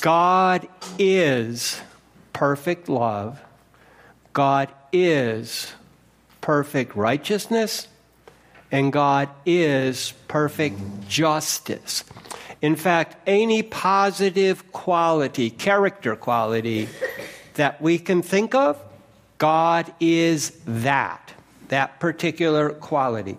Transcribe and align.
God 0.00 0.68
is 0.98 1.80
perfect 2.32 2.88
love. 2.88 3.40
God 4.32 4.68
is 4.92 5.72
perfect 6.40 6.96
righteousness. 6.96 7.86
And 8.72 8.92
God 8.92 9.28
is 9.44 10.12
perfect 10.28 11.08
justice. 11.08 12.04
In 12.62 12.76
fact, 12.76 13.16
any 13.26 13.62
positive 13.62 14.70
quality, 14.72 15.50
character 15.50 16.14
quality 16.14 16.88
that 17.54 17.82
we 17.82 17.98
can 17.98 18.22
think 18.22 18.54
of, 18.54 18.80
God 19.38 19.92
is 19.98 20.52
that, 20.66 21.32
that 21.68 21.98
particular 21.98 22.70
quality. 22.70 23.38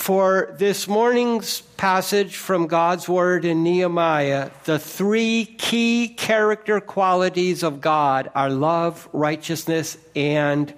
For 0.00 0.54
this 0.56 0.88
morning's 0.88 1.60
passage 1.60 2.38
from 2.38 2.68
God's 2.68 3.06
Word 3.06 3.44
in 3.44 3.62
Nehemiah, 3.62 4.50
the 4.64 4.78
three 4.78 5.44
key 5.44 6.08
character 6.08 6.80
qualities 6.80 7.62
of 7.62 7.82
God 7.82 8.30
are 8.34 8.48
love, 8.48 9.10
righteousness, 9.12 9.98
and 10.16 10.72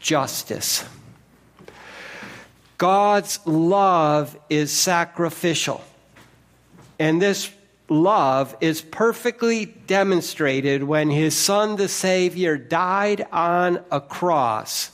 justice. 0.00 0.84
God's 2.76 3.38
love 3.46 4.36
is 4.50 4.72
sacrificial. 4.72 5.84
And 6.98 7.22
this 7.22 7.52
love 7.88 8.56
is 8.60 8.82
perfectly 8.82 9.66
demonstrated 9.66 10.82
when 10.82 11.10
his 11.10 11.36
son, 11.36 11.76
the 11.76 11.88
Savior, 11.88 12.58
died 12.58 13.28
on 13.30 13.78
a 13.92 14.00
cross. 14.00 14.90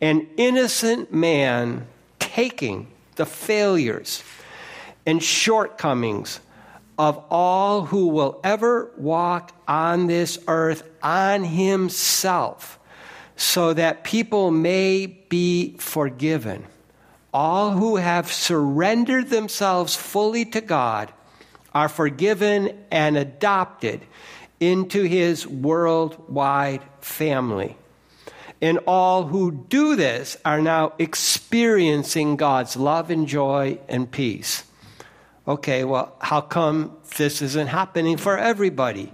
An 0.00 0.26
innocent 0.38 1.12
man 1.12 1.86
taking 2.18 2.88
the 3.16 3.26
failures 3.26 4.22
and 5.06 5.22
shortcomings 5.22 6.40
of 6.98 7.22
all 7.30 7.86
who 7.86 8.08
will 8.08 8.40
ever 8.44 8.92
walk 8.96 9.52
on 9.66 10.06
this 10.06 10.38
earth 10.46 10.88
on 11.02 11.42
himself 11.44 12.78
so 13.36 13.72
that 13.74 14.04
people 14.04 14.50
may 14.50 15.06
be 15.06 15.74
forgiven. 15.78 16.64
All 17.34 17.72
who 17.72 17.96
have 17.96 18.30
surrendered 18.30 19.30
themselves 19.30 19.96
fully 19.96 20.44
to 20.46 20.60
God 20.60 21.12
are 21.74 21.88
forgiven 21.88 22.84
and 22.90 23.16
adopted 23.16 24.02
into 24.60 25.02
his 25.02 25.46
worldwide 25.46 26.82
family. 27.00 27.76
And 28.62 28.78
all 28.86 29.24
who 29.24 29.50
do 29.50 29.96
this 29.96 30.36
are 30.44 30.60
now 30.60 30.92
experiencing 31.00 32.36
God's 32.36 32.76
love 32.76 33.10
and 33.10 33.26
joy 33.26 33.80
and 33.88 34.08
peace. 34.08 34.62
Okay, 35.48 35.82
well, 35.82 36.14
how 36.20 36.40
come 36.40 36.96
this 37.16 37.42
isn't 37.42 37.66
happening 37.66 38.16
for 38.16 38.38
everybody? 38.38 39.12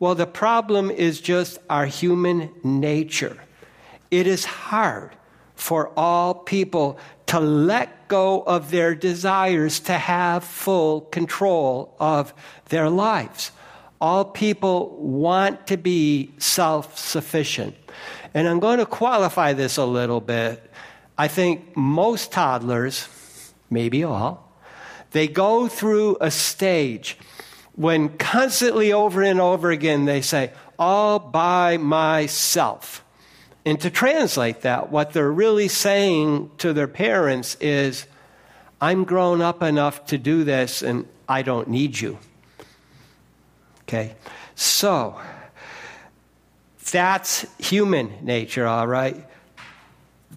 Well, 0.00 0.14
the 0.14 0.26
problem 0.26 0.90
is 0.90 1.20
just 1.20 1.58
our 1.68 1.84
human 1.84 2.50
nature. 2.64 3.36
It 4.10 4.26
is 4.26 4.46
hard 4.46 5.10
for 5.54 5.92
all 5.94 6.34
people 6.34 6.98
to 7.26 7.40
let 7.40 8.08
go 8.08 8.40
of 8.40 8.70
their 8.70 8.94
desires 8.94 9.80
to 9.80 9.92
have 9.92 10.44
full 10.44 11.02
control 11.02 11.94
of 12.00 12.32
their 12.70 12.88
lives. 12.88 13.52
All 14.00 14.24
people 14.24 14.96
want 14.98 15.66
to 15.66 15.76
be 15.76 16.32
self 16.38 16.98
sufficient. 16.98 17.76
And 18.34 18.48
I'm 18.48 18.60
going 18.60 18.78
to 18.78 18.86
qualify 18.86 19.52
this 19.52 19.76
a 19.76 19.84
little 19.84 20.20
bit. 20.20 20.70
I 21.18 21.28
think 21.28 21.76
most 21.76 22.32
toddlers, 22.32 23.08
maybe 23.70 24.04
all, 24.04 24.52
they 25.10 25.28
go 25.28 25.68
through 25.68 26.16
a 26.20 26.30
stage 26.30 27.18
when 27.74 28.16
constantly 28.18 28.92
over 28.92 29.22
and 29.22 29.40
over 29.40 29.70
again 29.70 30.04
they 30.04 30.20
say, 30.20 30.52
all 30.78 31.18
by 31.18 31.76
myself. 31.76 33.04
And 33.64 33.80
to 33.80 33.90
translate 33.90 34.62
that, 34.62 34.90
what 34.90 35.12
they're 35.12 35.30
really 35.30 35.68
saying 35.68 36.50
to 36.58 36.72
their 36.72 36.88
parents 36.88 37.56
is, 37.60 38.06
I'm 38.80 39.04
grown 39.04 39.40
up 39.40 39.62
enough 39.62 40.06
to 40.06 40.18
do 40.18 40.42
this 40.42 40.82
and 40.82 41.06
I 41.28 41.42
don't 41.42 41.68
need 41.68 42.00
you. 42.00 42.18
Okay? 43.82 44.16
So, 44.54 45.20
that's 46.90 47.46
human 47.58 48.12
nature, 48.22 48.66
all 48.66 48.86
right? 48.86 49.26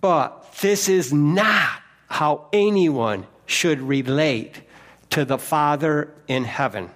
But 0.02 0.56
this 0.62 0.90
is 0.90 1.12
not 1.12 1.82
how 2.08 2.48
anyone 2.54 3.26
should 3.46 3.82
relate 3.82 4.62
to 5.12 5.26
the 5.26 5.38
Father 5.38 6.14
in 6.28 6.44
heaven. 6.44 6.90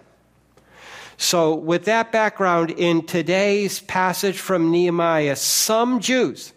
So, 1.18 1.54
with 1.54 1.86
that 1.86 2.12
background, 2.12 2.72
in 2.72 3.06
today's 3.06 3.82
passage 3.82 4.40
from 4.40 4.72
Nehemiah, 4.72 5.36
some 5.36 6.00
Jews 6.00 6.54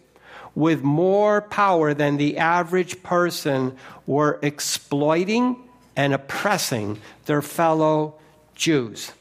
with 0.55 0.83
more 0.83 1.41
power 1.41 1.93
than 1.93 2.17
the 2.17 2.37
average 2.37 3.03
person 3.03 3.75
were 4.05 4.39
exploiting 4.41 5.57
and 5.95 6.13
oppressing 6.13 6.99
their 7.25 7.41
fellow 7.41 8.15
Jews 8.55 9.11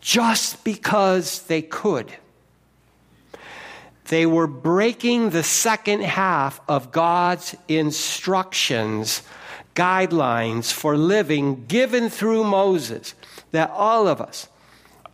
just 0.00 0.62
because 0.64 1.42
they 1.42 1.62
could. 1.62 2.14
They 4.08 4.26
were 4.26 4.46
breaking 4.46 5.30
the 5.30 5.42
second 5.42 6.02
half 6.02 6.60
of 6.68 6.92
God's 6.92 7.54
instructions, 7.68 9.22
guidelines 9.74 10.72
for 10.72 10.96
living 10.96 11.64
given 11.66 12.10
through 12.10 12.44
Moses, 12.44 13.14
that 13.52 13.70
all 13.70 14.06
of 14.06 14.20
us 14.20 14.48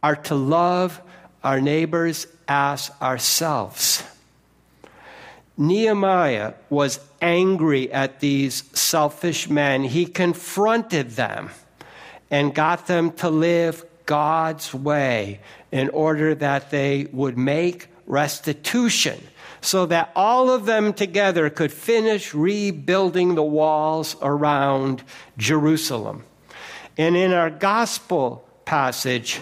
are 0.02 0.16
to 0.16 0.34
love 0.34 1.00
our 1.44 1.60
neighbors 1.60 2.26
as 2.48 2.90
ourselves. 3.00 4.02
Nehemiah 5.56 6.54
was 6.70 7.00
angry 7.20 7.92
at 7.92 8.20
these 8.20 8.64
selfish 8.76 9.48
men. 9.48 9.84
He 9.84 10.06
confronted 10.06 11.10
them 11.10 11.50
and 12.30 12.54
got 12.54 12.86
them 12.86 13.12
to 13.12 13.28
live 13.28 13.84
God's 14.06 14.72
way 14.72 15.40
in 15.70 15.90
order 15.90 16.34
that 16.34 16.70
they 16.70 17.06
would 17.12 17.36
make 17.36 17.88
restitution 18.06 19.20
so 19.60 19.86
that 19.86 20.10
all 20.16 20.50
of 20.50 20.66
them 20.66 20.92
together 20.92 21.50
could 21.50 21.72
finish 21.72 22.34
rebuilding 22.34 23.34
the 23.34 23.42
walls 23.42 24.16
around 24.22 25.02
Jerusalem. 25.36 26.24
And 26.96 27.16
in 27.16 27.32
our 27.32 27.50
gospel 27.50 28.48
passage, 28.64 29.40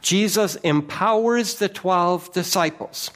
Jesus 0.00 0.56
empowers 0.56 1.56
the 1.56 1.68
12 1.68 2.32
disciples 2.32 3.10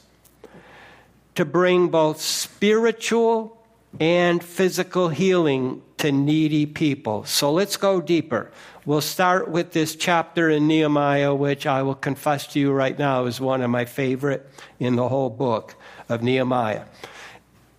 to 1.34 1.44
bring 1.44 1.88
both 1.88 2.20
spiritual 2.20 3.59
and 3.98 4.42
physical 4.42 5.08
healing 5.08 5.82
to 5.98 6.12
needy 6.12 6.66
people. 6.66 7.24
So 7.24 7.52
let's 7.52 7.76
go 7.76 8.00
deeper. 8.00 8.50
We'll 8.86 9.00
start 9.00 9.50
with 9.50 9.72
this 9.72 9.96
chapter 9.96 10.48
in 10.48 10.66
Nehemiah, 10.66 11.34
which 11.34 11.66
I 11.66 11.82
will 11.82 11.94
confess 11.94 12.46
to 12.48 12.60
you 12.60 12.72
right 12.72 12.98
now 12.98 13.26
is 13.26 13.40
one 13.40 13.62
of 13.62 13.70
my 13.70 13.84
favorite 13.84 14.48
in 14.78 14.96
the 14.96 15.08
whole 15.08 15.30
book 15.30 15.74
of 16.08 16.22
Nehemiah. 16.22 16.84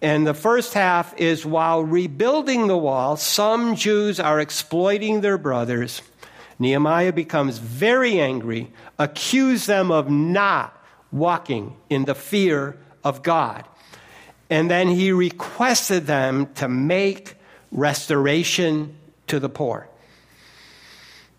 And 0.02 0.26
the 0.26 0.34
first 0.34 0.74
half 0.74 1.18
is 1.20 1.46
while 1.46 1.84
rebuilding 1.84 2.68
the 2.68 2.78
wall, 2.78 3.18
some 3.18 3.76
Jews 3.76 4.20
are 4.20 4.40
exploiting 4.40 5.22
their 5.22 5.38
brothers. 5.38 6.02
Nehemiah 6.60 7.14
becomes 7.14 7.58
very 7.58 8.20
angry, 8.20 8.72
accuse 9.00 9.66
them 9.66 9.92
of 9.92 10.10
not 10.10 10.80
walking 11.12 11.76
in 11.90 12.06
the 12.06 12.16
fear 12.16 12.78
of 13.04 13.24
God. 13.24 13.66
And 14.52 14.70
then 14.70 14.90
he 14.90 15.14
requested 15.14 16.06
them 16.06 16.54
to 16.56 16.68
make 16.68 17.36
restoration 17.72 18.96
to 19.28 19.40
the 19.40 19.48
poor. 19.48 19.88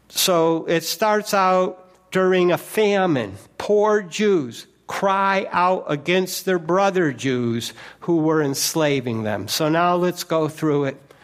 So 0.08 0.64
it 0.64 0.82
starts 0.82 1.34
out 1.34 2.10
during 2.10 2.50
a 2.50 2.58
famine. 2.58 3.36
Poor 3.58 4.02
Jews 4.02 4.66
cry 4.86 5.46
out 5.52 5.84
against 5.88 6.46
their 6.46 6.58
brother 6.58 7.12
Jews 7.12 7.74
who 8.00 8.16
were 8.16 8.42
enslaving 8.42 9.24
them. 9.24 9.46
So 9.46 9.68
now 9.68 9.96
let's 9.96 10.24
go 10.24 10.48
through 10.48 10.84
it 10.84 11.14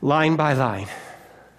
line 0.00 0.36
by 0.36 0.52
line. 0.52 0.88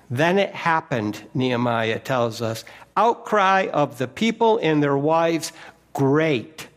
Then 0.10 0.38
it 0.40 0.56
happened, 0.56 1.22
Nehemiah 1.34 2.00
tells 2.00 2.42
us, 2.42 2.64
outcry 2.96 3.68
of 3.74 3.98
the 3.98 4.08
people 4.08 4.58
and 4.62 4.82
their 4.82 4.98
wives 4.98 5.52
great 5.94 6.68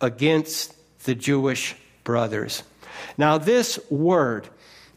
against 0.00 0.74
the 1.04 1.16
Jewish 1.16 1.74
brothers. 2.04 2.62
Now, 3.16 3.38
this 3.38 3.78
word 3.90 4.48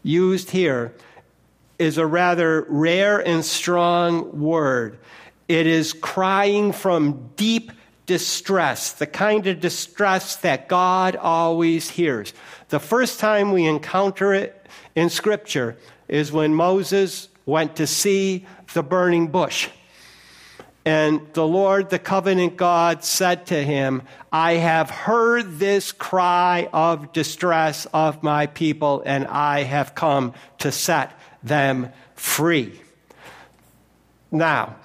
used 0.02 0.50
here 0.50 0.94
is 1.78 1.98
a 1.98 2.06
rather 2.06 2.64
rare 2.68 3.18
and 3.18 3.44
strong 3.44 4.40
word. 4.40 4.98
It 5.48 5.66
is 5.66 5.92
crying 5.92 6.72
from 6.72 7.30
deep 7.36 7.72
distress, 8.06 8.92
the 8.92 9.06
kind 9.06 9.46
of 9.46 9.60
distress 9.60 10.36
that 10.36 10.68
God 10.68 11.16
always 11.16 11.90
hears. 11.90 12.32
The 12.68 12.80
first 12.80 13.20
time 13.20 13.52
we 13.52 13.66
encounter 13.66 14.32
it 14.32 14.66
in 14.94 15.10
Scripture 15.10 15.76
is 16.08 16.32
when 16.32 16.54
Moses 16.54 17.28
went 17.44 17.76
to 17.76 17.86
see 17.86 18.46
the 18.74 18.82
burning 18.82 19.28
bush. 19.28 19.68
And 20.86 21.26
the 21.32 21.44
Lord, 21.44 21.90
the 21.90 21.98
covenant 21.98 22.56
God, 22.56 23.02
said 23.02 23.46
to 23.46 23.60
him, 23.60 24.02
I 24.30 24.52
have 24.52 24.88
heard 24.88 25.58
this 25.58 25.90
cry 25.90 26.68
of 26.72 27.12
distress 27.12 27.88
of 27.92 28.22
my 28.22 28.46
people, 28.46 29.02
and 29.04 29.26
I 29.26 29.64
have 29.64 29.96
come 29.96 30.32
to 30.58 30.70
set 30.70 31.10
them 31.42 31.90
free. 32.14 32.80
Now, 34.30 34.76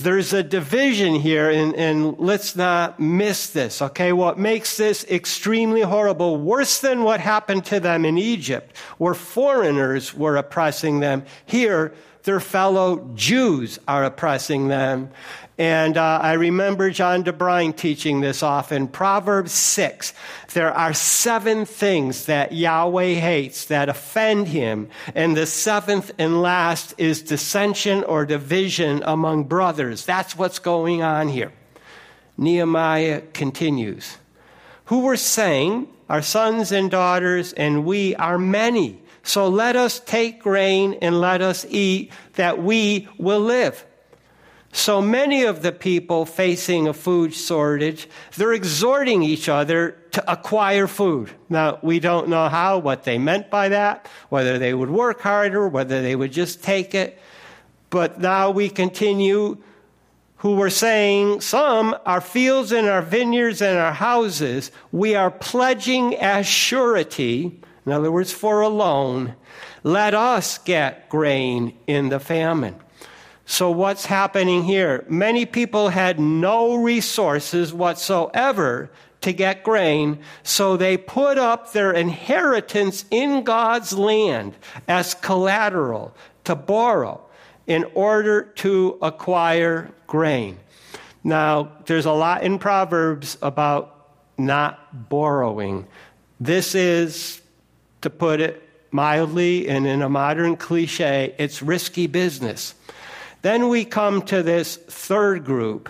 there's 0.00 0.32
a 0.32 0.42
division 0.42 1.14
here, 1.14 1.50
and, 1.50 1.72
and, 1.76 2.18
let's 2.18 2.56
not 2.56 2.98
miss 2.98 3.50
this, 3.50 3.80
okay? 3.80 4.12
What 4.12 4.40
makes 4.40 4.76
this 4.76 5.04
extremely 5.04 5.82
horrible, 5.82 6.36
worse 6.36 6.80
than 6.80 7.04
what 7.04 7.20
happened 7.20 7.64
to 7.66 7.78
them 7.78 8.04
in 8.04 8.18
Egypt, 8.18 8.76
where 8.98 9.14
foreigners 9.14 10.12
were 10.12 10.36
oppressing 10.36 10.98
them, 10.98 11.24
here, 11.46 11.94
their 12.28 12.40
fellow 12.40 13.10
Jews 13.14 13.78
are 13.88 14.04
oppressing 14.04 14.68
them. 14.68 15.08
And 15.56 15.96
uh, 15.96 16.20
I 16.22 16.34
remember 16.34 16.90
John 16.90 17.24
DeBrine 17.24 17.74
teaching 17.74 18.20
this 18.20 18.42
often. 18.42 18.86
Proverbs 18.86 19.52
6. 19.52 20.12
There 20.52 20.70
are 20.70 20.92
seven 20.92 21.64
things 21.64 22.26
that 22.26 22.52
Yahweh 22.52 23.14
hates 23.14 23.64
that 23.64 23.88
offend 23.88 24.48
him. 24.48 24.90
And 25.14 25.38
the 25.38 25.46
seventh 25.46 26.10
and 26.18 26.42
last 26.42 26.92
is 26.98 27.22
dissension 27.22 28.04
or 28.04 28.26
division 28.26 29.02
among 29.06 29.44
brothers. 29.44 30.04
That's 30.04 30.36
what's 30.36 30.58
going 30.58 31.00
on 31.00 31.28
here. 31.28 31.50
Nehemiah 32.36 33.22
continues. 33.32 34.18
Who 34.84 35.00
were 35.00 35.16
saying, 35.16 35.88
Our 36.10 36.20
sons 36.20 36.72
and 36.72 36.90
daughters, 36.90 37.54
and 37.54 37.86
we 37.86 38.14
are 38.16 38.36
many. 38.36 39.00
So 39.28 39.46
let 39.48 39.76
us 39.76 40.00
take 40.00 40.40
grain 40.40 40.94
and 41.02 41.20
let 41.20 41.42
us 41.42 41.66
eat, 41.68 42.12
that 42.36 42.62
we 42.62 43.08
will 43.18 43.40
live. 43.40 43.84
So 44.72 45.02
many 45.02 45.44
of 45.44 45.60
the 45.60 45.70
people 45.70 46.24
facing 46.24 46.88
a 46.88 46.94
food 46.94 47.34
shortage, 47.34 48.08
they're 48.36 48.54
exhorting 48.54 49.22
each 49.22 49.50
other 49.50 49.98
to 50.12 50.32
acquire 50.32 50.86
food. 50.86 51.30
Now, 51.50 51.78
we 51.82 52.00
don't 52.00 52.30
know 52.30 52.48
how, 52.48 52.78
what 52.78 53.04
they 53.04 53.18
meant 53.18 53.50
by 53.50 53.68
that, 53.68 54.08
whether 54.30 54.58
they 54.58 54.72
would 54.72 54.88
work 54.88 55.20
harder, 55.20 55.68
whether 55.68 56.00
they 56.00 56.16
would 56.16 56.32
just 56.32 56.64
take 56.64 56.94
it. 56.94 57.18
But 57.90 58.20
now 58.22 58.50
we 58.50 58.70
continue, 58.70 59.58
who 60.38 60.56
were 60.56 60.70
saying, 60.70 61.42
Some, 61.42 61.94
our 62.06 62.22
fields 62.22 62.72
and 62.72 62.88
our 62.88 63.02
vineyards 63.02 63.60
and 63.60 63.76
our 63.76 63.92
houses, 63.92 64.70
we 64.90 65.14
are 65.14 65.30
pledging 65.30 66.14
as 66.16 66.46
surety, 66.46 67.60
in 67.88 67.92
other 67.92 68.12
words, 68.12 68.30
for 68.30 68.60
a 68.60 68.68
loan, 68.68 69.34
let 69.82 70.12
us 70.12 70.58
get 70.58 71.08
grain 71.08 71.74
in 71.86 72.10
the 72.10 72.20
famine. 72.20 72.76
So, 73.46 73.70
what's 73.70 74.04
happening 74.04 74.64
here? 74.64 75.06
Many 75.08 75.46
people 75.46 75.88
had 75.88 76.20
no 76.20 76.74
resources 76.74 77.72
whatsoever 77.72 78.90
to 79.22 79.32
get 79.32 79.64
grain, 79.64 80.18
so 80.42 80.76
they 80.76 80.98
put 80.98 81.38
up 81.38 81.72
their 81.72 81.90
inheritance 81.90 83.06
in 83.10 83.42
God's 83.42 83.94
land 83.94 84.54
as 84.86 85.14
collateral 85.14 86.14
to 86.44 86.54
borrow 86.54 87.22
in 87.66 87.84
order 87.94 88.42
to 88.56 88.98
acquire 89.00 89.90
grain. 90.06 90.58
Now, 91.24 91.72
there's 91.86 92.04
a 92.04 92.12
lot 92.12 92.42
in 92.42 92.58
Proverbs 92.58 93.38
about 93.40 94.10
not 94.36 95.08
borrowing. 95.08 95.86
This 96.38 96.74
is, 96.74 97.40
to 98.02 98.10
put 98.10 98.40
it 98.40 98.62
mildly 98.90 99.68
and 99.68 99.86
in 99.86 100.02
a 100.02 100.08
modern 100.08 100.56
cliche, 100.56 101.34
it's 101.38 101.62
risky 101.62 102.06
business. 102.06 102.74
Then 103.42 103.68
we 103.68 103.84
come 103.84 104.22
to 104.22 104.42
this 104.42 104.76
third 104.76 105.44
group 105.44 105.88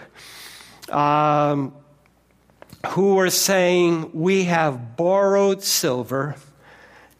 um, 0.90 1.74
who 2.88 3.18
are 3.18 3.30
saying, 3.30 4.10
We 4.12 4.44
have 4.44 4.96
borrowed 4.96 5.62
silver 5.62 6.36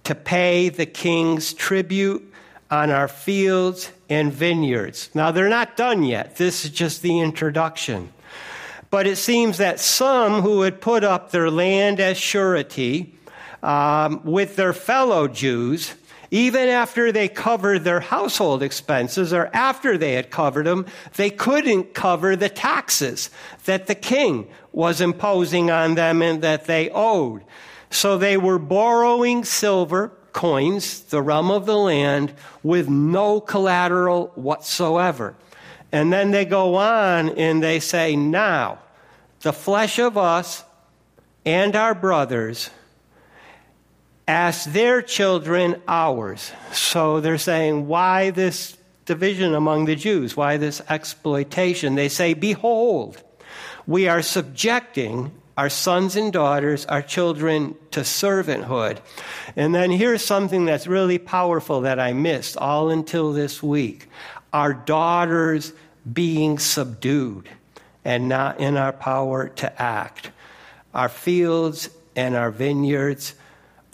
to 0.05 0.15
pay 0.15 0.69
the 0.69 0.87
king's 0.87 1.53
tribute 1.53 2.33
on 2.71 2.91
our 2.91 3.09
fields 3.09 3.91
and 4.09 4.33
vineyards. 4.33 5.11
Now, 5.15 5.31
they're 5.31 5.49
not 5.49 5.77
done 5.77 6.03
yet. 6.03 6.37
This 6.37 6.65
is 6.65 6.71
just 6.71 7.03
the 7.03 7.21
introduction. 7.21 8.13
But 8.91 9.07
it 9.07 9.17
seems 9.17 9.59
that 9.59 9.81
some 9.81 10.43
who 10.43 10.63
had 10.63 10.81
put 10.81 11.05
up 11.05 11.31
their 11.31 11.51
land 11.51 12.01
as 12.01 12.17
surety 12.17 13.18
um, 13.63 14.23
with 14.25 14.57
their 14.57 14.73
fellow 14.73 15.29
Jews 15.29 15.95
even 16.31 16.69
after 16.69 17.11
they 17.11 17.29
covered 17.29 17.85
their 17.85 18.01
household 18.01 18.63
expenses 18.63 19.33
or 19.33 19.49
after 19.55 19.97
they 19.97 20.13
had 20.13 20.31
covered 20.31 20.67
them, 20.67 20.87
they 21.17 21.31
couldn't 21.31 21.95
cover 21.95 22.37
the 22.37 22.51
taxes 22.51 23.31
that 23.65 23.87
the 23.87 23.95
king 23.95 24.47
was 24.73 25.01
imposing 25.01 25.71
on 25.71 25.95
them 25.95 26.21
and 26.21 26.43
that 26.43 26.67
they 26.67 26.91
owed. 26.91 27.45
So 27.91 28.19
they 28.19 28.37
were 28.37 28.59
borrowing 28.59 29.45
silver 29.45 30.13
coins, 30.33 31.01
the 31.05 31.23
realm 31.23 31.51
of 31.51 31.65
the 31.65 31.79
land, 31.79 32.35
with 32.63 32.89
no 32.89 33.41
collateral 33.41 34.31
whatsoever. 34.35 35.35
And 35.91 36.13
then 36.13 36.31
they 36.31 36.45
go 36.45 36.75
on 36.75 37.31
and 37.31 37.63
they 37.63 37.81
say, 37.81 38.15
Now, 38.15 38.81
the 39.41 39.55
flesh 39.55 39.99
of 39.99 40.19
us 40.19 40.63
and 41.47 41.75
our 41.75 41.95
brothers 41.95 42.69
as 44.29 44.67
their 44.67 45.01
children 45.01 45.81
ours. 45.89 46.53
So 46.73 47.21
they're 47.21 47.39
saying, 47.39 47.89
why 47.89 48.29
this 48.31 48.77
division 49.07 49.55
among 49.55 49.87
the 49.87 49.97
Jews? 49.97 50.37
Why 50.37 50.59
this 50.59 50.83
exploitation? 50.91 51.95
They 51.95 52.11
say, 52.11 52.35
behold, 52.35 53.23
we 53.87 54.07
are 54.07 54.21
subjecting 54.21 55.33
our 55.57 55.71
sons 55.71 56.15
and 56.15 56.31
daughters, 56.31 56.85
our 56.87 57.01
children 57.01 57.75
to 57.91 58.01
servanthood. 58.01 58.99
And 59.57 59.75
then 59.75 59.91
here's 59.91 60.23
something 60.23 60.67
that's 60.67 60.87
really 60.87 61.19
powerful 61.19 61.81
that 61.81 61.99
I 61.99 62.13
missed 62.13 62.59
all 62.59 62.91
until 62.91 63.33
this 63.33 63.63
week 63.63 64.09
our 64.53 64.73
daughters 64.73 65.73
being 66.11 66.59
subdued 66.59 67.49
and 68.05 68.29
not 68.29 68.61
in 68.61 68.77
our 68.77 68.93
power 68.93 69.49
to 69.49 69.83
act. 69.83 70.31
Our 70.95 71.09
fields 71.09 71.91
and 72.17 72.35
our 72.35 72.51
vineyards 72.51 73.35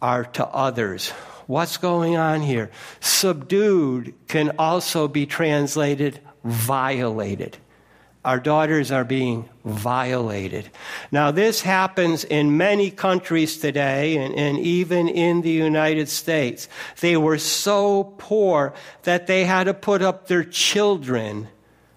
are 0.05 0.27
to 0.27 0.47
others. 0.47 1.09
What's 1.47 1.79
going 1.79 2.19
on 2.19 2.43
here? 2.43 2.71
Subdued 3.01 4.13
can 4.29 4.53
also 4.59 5.09
be 5.09 5.25
translated 5.25 6.21
violated. 6.45 7.57
Our 8.23 8.39
daughters 8.39 8.93
are 8.93 9.05
being 9.05 9.49
violated. 9.65 10.69
Now, 11.11 11.31
this 11.31 11.63
happens 11.63 12.23
in 12.23 12.59
many 12.59 12.91
countries 12.91 13.57
today, 13.57 14.19
and, 14.19 14.35
and, 14.35 14.59
even 14.59 15.09
in 15.09 15.41
the 15.41 15.51
United 15.51 16.11
States. 16.11 16.69
They 17.01 17.17
were 17.17 17.39
so 17.39 18.15
poor 18.19 18.75
that 19.05 19.27
they 19.27 19.45
had 19.45 19.65
to 19.65 19.75
put 19.75 20.03
up 20.03 20.29
their 20.29 20.45
children 20.45 21.49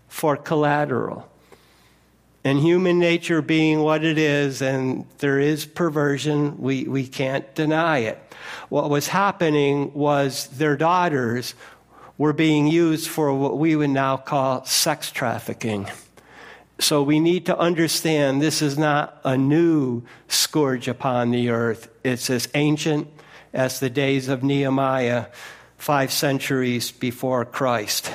for 0.07 0.37
collateral. 0.37 1.29
And 2.43 2.59
human 2.59 2.99
nature 2.99 3.41
being 3.41 3.81
what 3.81 4.03
it 4.05 4.17
is, 4.17 4.61
and 4.61 5.05
there 5.17 5.39
is 5.39 5.65
perversion, 5.65 6.59
we, 6.59 6.85
we 6.85 7.05
can't 7.05 7.53
deny 7.55 7.99
it. 7.99 8.21
What 8.69 8.89
was 8.89 9.07
happening 9.07 9.93
was 9.93 10.47
their 10.47 10.77
daughters 10.77 11.55
were 12.17 12.33
being 12.33 12.67
used 12.67 13.09
for 13.09 13.33
what 13.33 13.57
we 13.57 13.75
would 13.75 13.89
now 13.89 14.17
call 14.17 14.65
sex 14.65 15.11
trafficking. 15.11 15.87
So 16.79 17.01
we 17.01 17.19
need 17.19 17.47
to 17.47 17.57
understand 17.57 18.41
this 18.41 18.61
is 18.61 18.77
not 18.77 19.19
a 19.23 19.35
new 19.37 20.03
scourge 20.27 20.87
upon 20.87 21.31
the 21.31 21.49
earth. 21.49 21.89
It's 22.03 22.29
as 22.29 22.47
ancient 22.53 23.07
as 23.53 23.79
the 23.79 23.89
days 23.89 24.29
of 24.29 24.43
Nehemiah, 24.43 25.27
five 25.77 26.11
centuries 26.11 26.91
before 26.91 27.45
Christ. 27.45 28.11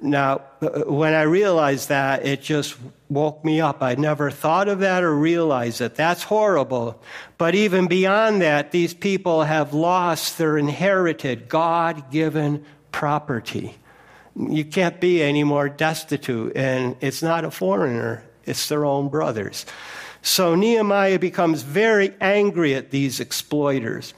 Now, 0.00 0.42
uh, 0.60 0.82
when 0.86 1.14
I 1.14 1.22
realized 1.22 1.88
that, 1.88 2.24
it 2.26 2.42
just 2.42 2.76
woke 3.08 3.44
me 3.44 3.60
up. 3.60 3.82
I 3.82 3.94
never 3.94 4.30
thought 4.30 4.68
of 4.68 4.80
that 4.80 5.02
or 5.02 5.14
realized 5.14 5.80
it. 5.80 5.94
That's 5.94 6.22
horrible. 6.24 7.00
But 7.38 7.54
even 7.54 7.86
beyond 7.86 8.42
that, 8.42 8.70
these 8.70 8.94
people 8.94 9.44
have 9.44 9.72
lost 9.72 10.38
their 10.38 10.58
inherited, 10.58 11.48
God 11.48 12.10
given 12.10 12.64
property. 12.92 13.76
You 14.36 14.64
can't 14.64 15.00
be 15.00 15.22
any 15.22 15.42
more 15.42 15.68
destitute, 15.68 16.52
and 16.54 16.96
it's 17.00 17.22
not 17.22 17.44
a 17.44 17.50
foreigner, 17.50 18.22
it's 18.44 18.68
their 18.68 18.84
own 18.84 19.08
brothers. 19.08 19.66
So 20.22 20.54
Nehemiah 20.54 21.18
becomes 21.18 21.62
very 21.62 22.14
angry 22.20 22.74
at 22.74 22.90
these 22.90 23.20
exploiters 23.20 24.14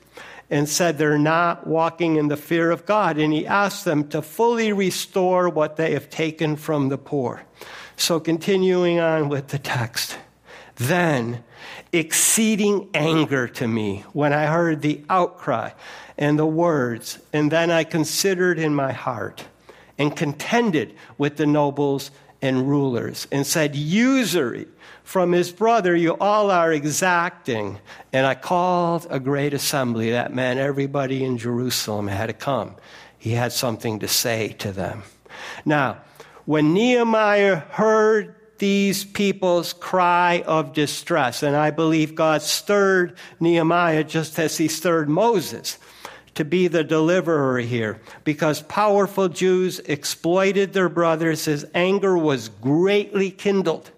and 0.51 0.69
said 0.69 0.99
they're 0.99 1.19
not 1.19 1.67
walking 1.67 2.17
in 2.17 2.29
the 2.29 2.37
fear 2.37 2.71
of 2.71 2.85
God. 2.85 3.19
And 3.19 3.33
he 3.33 3.47
asked 3.47 3.85
them 3.85 4.09
to 4.09 4.21
fully 4.21 4.73
restore 4.73 5.49
what 5.49 5.77
they 5.77 5.93
have 5.93 6.11
taken 6.11 6.57
from 6.57 6.89
the 6.89 6.99
poor. 6.99 7.45
So, 8.01 8.19
continuing 8.19 8.99
on 8.99 9.29
with 9.29 9.49
the 9.49 9.59
text. 9.59 10.17
Then, 10.77 11.45
exceeding 11.93 12.89
anger 12.95 13.47
to 13.47 13.69
me 13.69 14.07
when 14.15 14.33
I 14.33 14.47
heard 14.47 14.81
the 14.81 15.05
outcry 15.11 15.73
and 16.17 16.39
the 16.39 16.47
words, 16.47 17.19
and 17.35 17.53
then 17.53 17.71
I 17.71 17.85
considered 17.85 18.59
in 18.59 18.75
my 18.75 18.93
heart 18.93 19.45
and 19.99 20.17
contended 20.17 20.95
with 21.19 21.37
the 21.37 21.45
nobles 21.45 22.11
and 22.41 22.67
rulers 22.67 23.29
and 23.31 23.47
said, 23.47 23.77
Usury 23.77 24.67
from 25.05 25.33
his 25.33 25.53
brother 25.53 25.95
you 25.95 26.17
all 26.17 26.51
are 26.51 26.73
exacting. 26.73 27.79
And 28.15 28.27
I 28.27 28.35
called 28.35 29.07
a 29.11 29.21
great 29.21 29.53
assembly. 29.53 30.13
That 30.13 30.33
meant 30.33 30.59
everybody 30.59 31.23
in 31.23 31.37
Jerusalem 31.37 32.09
had 32.09 32.29
to 32.29 32.33
come. 32.33 32.77
He 33.19 33.33
had 33.33 33.53
something 33.53 33.99
to 33.99 34.09
say 34.09 34.55
to 34.61 34.73
them. 34.73 35.03
Now, 35.67 35.99
when 36.45 36.75
Nehemiah 36.75 37.57
heard 37.57 38.35
these 38.59 39.05
people's 39.05 39.73
cry 39.73 40.43
of 40.47 40.73
distress, 40.73 41.43
and 41.43 41.57
I 41.57 41.71
believe 41.71 42.15
God 42.15 42.43
stirred 42.43 43.17
Nehemiah 43.41 44.05
just 44.05 44.39
as 44.39 44.59
he 44.59 44.69
stirred 44.69 45.09
Moses 45.09 45.79
to 46.35 46.45
be 46.45 46.69
the 46.69 46.85
deliverer 46.85 47.59
here 47.59 48.01
because 48.25 48.63
powerful 48.63 49.29
Jews 49.29 49.79
exploited 49.81 50.73
their 50.73 50.89
brothers. 50.89 51.47
His 51.47 51.67
anger 51.75 52.17
was 52.17 52.49
greatly 52.49 53.31
kindled. 53.31 53.91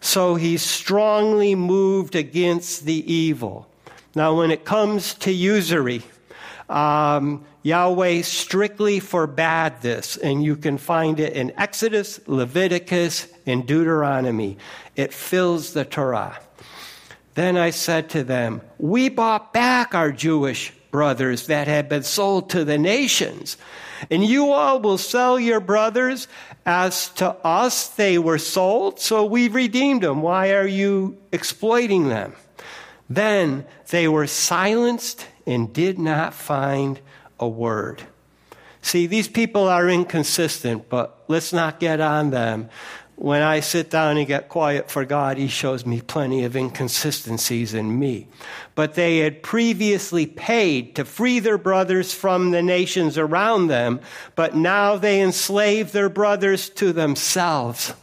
So 0.00 0.36
he 0.36 0.56
strongly 0.56 1.54
moved 1.54 2.14
against 2.14 2.84
the 2.84 3.12
evil. 3.12 3.68
Now, 4.14 4.38
when 4.38 4.50
it 4.50 4.64
comes 4.64 5.14
to 5.14 5.32
usury, 5.32 6.02
um, 6.68 7.44
Yahweh 7.62 8.22
strictly 8.22 9.00
forbade 9.00 9.80
this, 9.80 10.16
and 10.16 10.42
you 10.42 10.56
can 10.56 10.78
find 10.78 11.20
it 11.20 11.32
in 11.34 11.52
Exodus, 11.58 12.20
Leviticus, 12.26 13.28
and 13.46 13.66
Deuteronomy. 13.66 14.58
It 14.96 15.12
fills 15.12 15.72
the 15.72 15.84
Torah. 15.84 16.38
Then 17.34 17.56
I 17.56 17.70
said 17.70 18.10
to 18.10 18.24
them, 18.24 18.62
We 18.78 19.08
bought 19.08 19.52
back 19.52 19.94
our 19.94 20.10
Jewish 20.10 20.72
brothers 20.90 21.48
that 21.48 21.68
had 21.68 21.88
been 21.88 22.02
sold 22.02 22.50
to 22.50 22.64
the 22.64 22.78
nations. 22.78 23.56
And 24.10 24.24
you 24.24 24.52
all 24.52 24.80
will 24.80 24.98
sell 24.98 25.38
your 25.38 25.60
brothers 25.60 26.28
as 26.64 27.10
to 27.10 27.30
us 27.46 27.88
they 27.88 28.18
were 28.18 28.38
sold, 28.38 29.00
so 29.00 29.24
we 29.24 29.48
redeemed 29.48 30.02
them. 30.02 30.22
Why 30.22 30.52
are 30.52 30.66
you 30.66 31.18
exploiting 31.32 32.08
them? 32.08 32.34
Then 33.08 33.66
they 33.90 34.08
were 34.08 34.26
silenced 34.26 35.26
and 35.46 35.72
did 35.72 35.98
not 35.98 36.34
find 36.34 37.00
a 37.38 37.48
word. 37.48 38.02
See, 38.82 39.06
these 39.06 39.28
people 39.28 39.68
are 39.68 39.88
inconsistent, 39.88 40.88
but 40.88 41.24
let's 41.28 41.52
not 41.52 41.80
get 41.80 42.00
on 42.00 42.30
them 42.30 42.70
when 43.16 43.40
I 43.40 43.60
sit 43.60 43.88
down 43.88 44.18
and 44.18 44.26
get 44.26 44.50
quiet 44.50 44.90
for 44.90 45.06
God, 45.06 45.38
He 45.38 45.48
shows 45.48 45.86
me 45.86 46.02
plenty 46.02 46.44
of 46.44 46.54
inconsistencies 46.54 47.72
in 47.72 47.98
me. 47.98 48.28
But 48.74 48.94
they 48.94 49.18
had 49.18 49.42
previously 49.42 50.26
paid 50.26 50.94
to 50.96 51.04
free 51.06 51.40
their 51.40 51.56
brothers 51.56 52.12
from 52.12 52.50
the 52.50 52.62
nations 52.62 53.16
around 53.16 53.68
them, 53.68 54.00
but 54.34 54.54
now 54.54 54.96
they 54.96 55.22
enslave 55.22 55.92
their 55.92 56.10
brothers 56.10 56.68
to 56.70 56.92
themselves. 56.92 57.94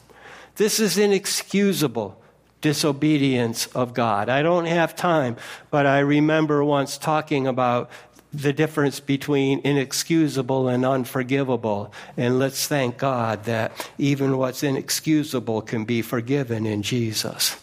This 0.56 0.80
is 0.80 0.98
inexcusable 0.98 2.20
disobedience 2.63 3.67
of 3.67 3.93
God. 3.93 4.29
I 4.29 4.41
don't 4.41 4.65
have 4.65 4.96
time, 4.96 5.36
but 5.70 5.86
I 5.86 6.00
remember 6.00 6.63
once 6.63 6.98
talking 6.98 7.46
about 7.46 7.91
the 8.34 8.53
difference 8.53 9.00
between 9.00 9.60
inexcusable 9.63 10.70
and 10.70 10.84
unforgivable. 10.84 11.93
And 12.17 12.39
let's 12.39 12.67
thank 12.67 12.98
God 12.98 13.43
that 13.43 13.91
even 14.00 14.38
what's 14.38 14.63
inexcusable 14.63 15.62
can 15.62 15.86
be 15.86 16.01
forgiven 16.01 16.65
in 16.65 16.82
Jesus. 16.82 17.55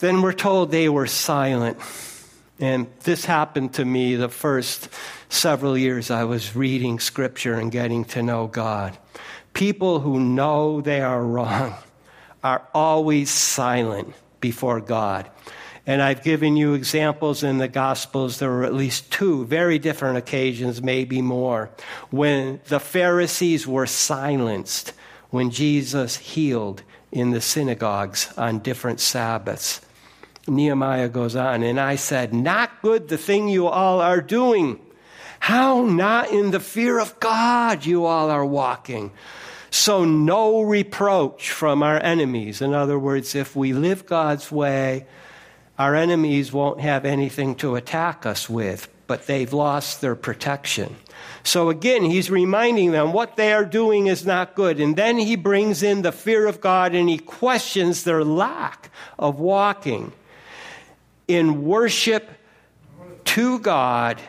Then 0.00 0.20
we're 0.20 0.34
told 0.34 0.70
they 0.70 0.90
were 0.90 1.06
silent. 1.06 1.78
And 2.58 2.86
this 3.04 3.24
happened 3.24 3.74
to 3.74 3.84
me 3.84 4.16
the 4.16 4.28
first 4.28 4.90
several 5.28 5.78
years 5.78 6.10
I 6.10 6.24
was 6.24 6.56
reading 6.56 6.98
scripture 6.98 7.54
and 7.54 7.70
getting 7.70 8.04
to 8.06 8.22
know 8.22 8.46
God. 8.46 8.98
People 9.54 10.00
who 10.00 10.20
know 10.20 10.82
they 10.82 11.00
are 11.00 11.22
wrong 11.22 11.76
are 12.46 12.62
always 12.72 13.28
silent 13.28 14.14
before 14.40 14.80
God. 14.80 15.28
And 15.84 16.00
I've 16.00 16.22
given 16.22 16.56
you 16.56 16.74
examples 16.74 17.42
in 17.42 17.58
the 17.58 17.68
Gospels. 17.68 18.38
There 18.38 18.50
were 18.50 18.64
at 18.64 18.72
least 18.72 19.10
two 19.10 19.44
very 19.46 19.80
different 19.80 20.18
occasions, 20.18 20.80
maybe 20.80 21.20
more, 21.22 21.70
when 22.10 22.60
the 22.68 22.78
Pharisees 22.78 23.66
were 23.66 23.86
silenced 23.86 24.92
when 25.30 25.50
Jesus 25.50 26.16
healed 26.16 26.82
in 27.10 27.30
the 27.30 27.40
synagogues 27.40 28.32
on 28.36 28.60
different 28.60 29.00
Sabbaths. 29.00 29.80
Nehemiah 30.46 31.08
goes 31.08 31.34
on, 31.34 31.64
and 31.64 31.80
I 31.80 31.96
said, 31.96 32.32
Not 32.32 32.80
good 32.80 33.08
the 33.08 33.18
thing 33.18 33.48
you 33.48 33.66
all 33.66 34.00
are 34.00 34.20
doing. 34.20 34.78
How 35.40 35.82
not 35.82 36.30
in 36.30 36.52
the 36.52 36.60
fear 36.60 37.00
of 37.00 37.18
God 37.18 37.84
you 37.84 38.06
all 38.06 38.30
are 38.30 38.46
walking. 38.46 39.10
So, 39.78 40.06
no 40.06 40.62
reproach 40.62 41.50
from 41.50 41.82
our 41.82 42.02
enemies. 42.02 42.62
In 42.62 42.72
other 42.72 42.98
words, 42.98 43.34
if 43.34 43.54
we 43.54 43.74
live 43.74 44.06
God's 44.06 44.50
way, 44.50 45.06
our 45.78 45.94
enemies 45.94 46.50
won't 46.50 46.80
have 46.80 47.04
anything 47.04 47.54
to 47.56 47.76
attack 47.76 48.24
us 48.24 48.48
with, 48.48 48.88
but 49.06 49.26
they've 49.26 49.52
lost 49.52 50.00
their 50.00 50.14
protection. 50.16 50.96
So 51.44 51.68
again, 51.68 52.04
he's 52.04 52.30
reminding 52.30 52.92
them 52.92 53.12
what 53.12 53.36
they 53.36 53.52
are 53.52 53.66
doing 53.66 54.06
is 54.06 54.24
not 54.24 54.54
good. 54.54 54.80
And 54.80 54.96
then 54.96 55.18
he 55.18 55.36
brings 55.36 55.82
in 55.82 56.00
the 56.00 56.10
fear 56.10 56.46
of 56.46 56.62
God 56.62 56.94
and 56.94 57.06
he 57.06 57.18
questions 57.18 58.02
their 58.02 58.24
lack 58.24 58.90
of 59.18 59.38
walking 59.38 60.12
in 61.28 61.64
worship 61.64 62.30
to 63.26 63.58
God 63.58 64.22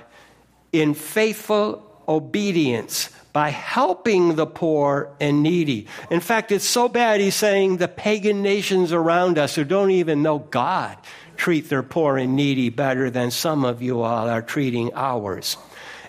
in 0.73 0.93
faithful 0.93 2.03
obedience 2.05 3.09
by 3.37 3.49
helping 3.49 4.35
the 4.35 4.47
poor 4.47 5.15
and 5.19 5.43
needy. 5.43 5.85
In 6.09 6.21
fact, 6.21 6.51
it's 6.51 6.65
so 6.65 6.89
bad, 6.89 7.21
he's 7.21 7.35
saying 7.35 7.77
the 7.77 7.87
pagan 7.87 8.41
nations 8.41 8.91
around 8.91 9.37
us 9.37 9.53
who 9.53 9.63
don't 9.63 9.91
even 9.91 10.23
know 10.23 10.39
God 10.39 10.97
treat 11.35 11.69
their 11.69 11.83
poor 11.83 12.17
and 12.17 12.35
needy 12.35 12.69
better 12.69 13.11
than 13.11 13.29
some 13.29 13.63
of 13.63 13.79
you 13.79 14.01
all 14.01 14.27
are 14.27 14.41
treating 14.41 14.91
ours. 14.95 15.55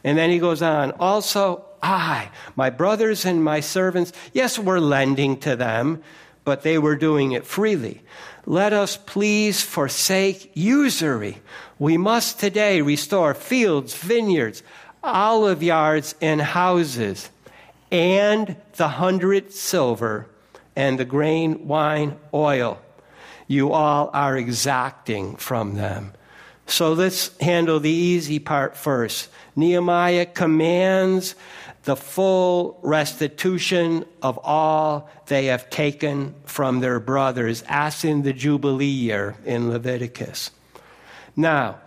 And 0.02 0.16
then 0.16 0.30
he 0.30 0.38
goes 0.38 0.62
on, 0.62 0.92
also 0.92 1.66
I, 1.82 2.30
my 2.56 2.70
brothers 2.70 3.26
and 3.26 3.44
my 3.44 3.60
servants, 3.60 4.14
yes, 4.32 4.58
we're 4.58 4.78
lending 4.78 5.36
to 5.40 5.54
them, 5.54 6.02
but 6.44 6.62
they 6.62 6.78
were 6.78 6.96
doing 6.96 7.32
it 7.32 7.44
freely. 7.44 8.00
Let 8.46 8.72
us 8.72 8.96
please 8.96 9.60
forsake 9.60 10.50
usury. 10.54 11.42
We 11.78 11.98
must 11.98 12.40
today 12.40 12.80
restore 12.80 13.34
fields, 13.34 13.92
vineyards, 13.92 14.62
olive 15.02 15.62
yards, 15.62 16.14
and 16.20 16.40
houses, 16.40 17.30
and 17.90 18.56
the 18.76 18.88
hundred 18.88 19.52
silver 19.52 20.26
and 20.76 20.98
the 20.98 21.04
grain 21.04 21.66
wine 21.66 22.16
oil 22.32 22.78
you 23.48 23.72
all 23.72 24.10
are 24.12 24.36
exacting 24.36 25.34
from 25.36 25.74
them. 25.74 26.12
So 26.66 26.92
let's 26.92 27.36
handle 27.38 27.80
the 27.80 27.90
easy 27.90 28.38
part 28.38 28.76
first. 28.76 29.30
Nehemiah 29.56 30.26
commands 30.26 31.34
the 31.84 31.96
full 31.96 32.78
restitution 32.82 34.04
of 34.20 34.38
all 34.42 35.08
they 35.26 35.46
have 35.46 35.70
taken 35.70 36.34
from 36.44 36.80
their 36.80 37.00
brothers, 37.00 37.64
as 37.66 38.04
in 38.04 38.22
the 38.22 38.34
Jubilee 38.34 38.84
year 38.84 39.34
in 39.46 39.70
Leviticus. 39.70 40.50
Now, 41.34 41.78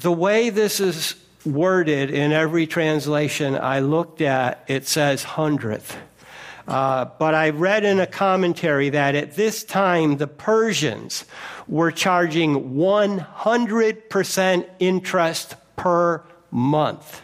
the 0.00 0.10
way 0.10 0.50
this 0.50 0.80
is 0.80 1.14
worded 1.44 2.10
in 2.10 2.32
every 2.32 2.66
translation 2.66 3.56
I 3.56 3.80
looked 3.80 4.20
at, 4.20 4.64
it 4.68 4.86
says 4.86 5.22
hundredth. 5.22 5.96
Uh, 6.68 7.06
but 7.18 7.34
I 7.34 7.50
read 7.50 7.84
in 7.84 7.98
a 7.98 8.06
commentary 8.06 8.90
that 8.90 9.14
at 9.16 9.34
this 9.34 9.64
time 9.64 10.18
the 10.18 10.28
Persians 10.28 11.24
were 11.66 11.90
charging 11.90 12.74
100% 12.74 14.68
interest 14.78 15.56
per 15.76 16.22
month. 16.50 17.22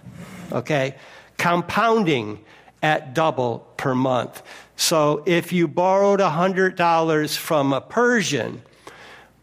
Okay? 0.51 0.97
Compounding 1.37 2.41
at 2.83 3.15
double 3.15 3.67
per 3.77 3.95
month. 3.95 4.43
So 4.77 5.23
if 5.27 5.53
you 5.53 5.69
borrowed 5.69 6.21
$100 6.21 7.37
from 7.37 7.73
a 7.73 7.81
Persian, 7.81 8.63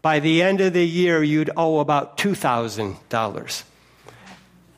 by 0.02 0.20
the 0.20 0.42
end 0.42 0.60
of 0.60 0.74
the 0.74 0.86
year 0.86 1.22
you'd 1.22 1.50
owe 1.56 1.80
about 1.80 2.18
$2,000. 2.18 3.64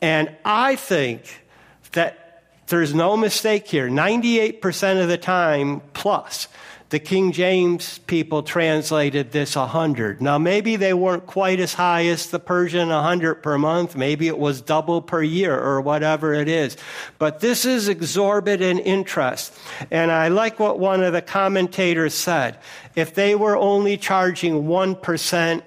And 0.01 0.35
I 0.45 0.75
think 0.75 1.45
that 1.93 2.43
there's 2.67 2.93
no 2.93 3.15
mistake 3.15 3.67
here. 3.67 3.89
98% 3.89 5.01
of 5.01 5.07
the 5.07 5.17
time 5.17 5.81
plus, 5.93 6.47
the 6.89 6.99
King 6.99 7.33
James 7.33 7.97
people 7.99 8.43
translated 8.43 9.31
this 9.31 9.57
100. 9.57 10.21
Now, 10.21 10.37
maybe 10.37 10.77
they 10.77 10.93
weren't 10.93 11.25
quite 11.25 11.59
as 11.59 11.73
high 11.73 12.05
as 12.05 12.29
the 12.29 12.39
Persian 12.39 12.87
100 12.87 13.35
per 13.35 13.57
month. 13.57 13.97
Maybe 13.97 14.27
it 14.27 14.37
was 14.37 14.61
double 14.61 15.01
per 15.01 15.21
year 15.21 15.57
or 15.57 15.81
whatever 15.81 16.33
it 16.33 16.47
is. 16.47 16.77
But 17.19 17.41
this 17.41 17.65
is 17.65 17.89
exorbitant 17.89 18.81
interest. 18.85 19.53
And 19.91 20.11
I 20.11 20.29
like 20.29 20.59
what 20.59 20.79
one 20.79 21.03
of 21.03 21.11
the 21.11 21.21
commentators 21.21 22.13
said. 22.13 22.57
If 22.95 23.13
they 23.13 23.35
were 23.35 23.57
only 23.57 23.97
charging 23.97 24.63
1% 24.63 25.63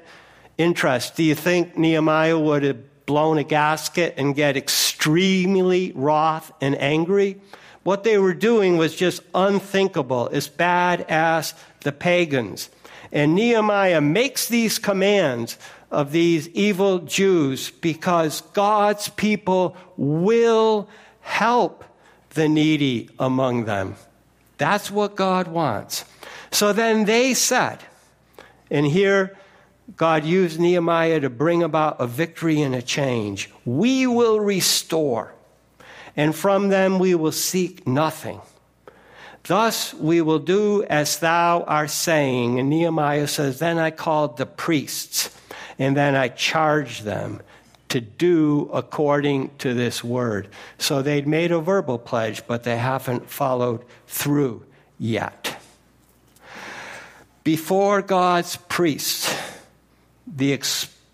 interest, 0.56 1.16
do 1.16 1.22
you 1.22 1.34
think 1.34 1.76
Nehemiah 1.76 2.38
would 2.38 2.62
have 2.62 2.89
blown 3.10 3.38
a 3.38 3.42
gasket 3.42 4.14
and 4.16 4.36
get 4.36 4.56
extremely 4.56 5.90
wroth 5.96 6.52
and 6.60 6.80
angry. 6.80 7.40
What 7.82 8.04
they 8.04 8.18
were 8.18 8.34
doing 8.34 8.76
was 8.76 8.94
just 8.94 9.20
unthinkable, 9.34 10.28
as 10.30 10.46
bad 10.46 11.04
as 11.08 11.52
the 11.80 11.90
pagans. 11.90 12.70
And 13.10 13.34
Nehemiah 13.34 14.00
makes 14.00 14.46
these 14.46 14.78
commands 14.78 15.58
of 15.90 16.12
these 16.12 16.46
evil 16.50 17.00
Jews 17.00 17.70
because 17.70 18.42
God's 18.52 19.08
people 19.08 19.76
will 19.96 20.88
help 21.20 21.84
the 22.34 22.48
needy 22.48 23.10
among 23.18 23.64
them. 23.64 23.96
That's 24.56 24.88
what 24.88 25.16
God 25.16 25.48
wants. 25.48 26.04
So 26.52 26.72
then 26.72 27.06
they 27.06 27.34
said, 27.34 27.80
and 28.70 28.86
here 28.86 29.36
God 29.96 30.24
used 30.24 30.60
Nehemiah 30.60 31.20
to 31.20 31.30
bring 31.30 31.62
about 31.62 32.00
a 32.00 32.06
victory 32.06 32.62
and 32.62 32.74
a 32.74 32.82
change. 32.82 33.50
We 33.64 34.06
will 34.06 34.40
restore, 34.40 35.34
and 36.16 36.34
from 36.34 36.68
them 36.68 36.98
we 36.98 37.14
will 37.14 37.32
seek 37.32 37.86
nothing. 37.86 38.40
Thus 39.44 39.94
we 39.94 40.20
will 40.20 40.38
do 40.38 40.84
as 40.84 41.18
thou 41.18 41.62
art 41.62 41.90
saying. 41.90 42.58
And 42.60 42.70
Nehemiah 42.70 43.26
says, 43.26 43.58
Then 43.58 43.78
I 43.78 43.90
called 43.90 44.36
the 44.36 44.46
priests, 44.46 45.34
and 45.78 45.96
then 45.96 46.14
I 46.14 46.28
charged 46.28 47.04
them 47.04 47.40
to 47.88 48.00
do 48.00 48.70
according 48.72 49.50
to 49.58 49.74
this 49.74 50.04
word. 50.04 50.48
So 50.78 51.02
they'd 51.02 51.26
made 51.26 51.50
a 51.50 51.58
verbal 51.58 51.98
pledge, 51.98 52.46
but 52.46 52.62
they 52.62 52.76
haven't 52.76 53.28
followed 53.28 53.84
through 54.06 54.64
yet. 54.98 55.56
Before 57.42 58.02
God's 58.02 58.56
priests, 58.56 59.29
the, 60.26 60.60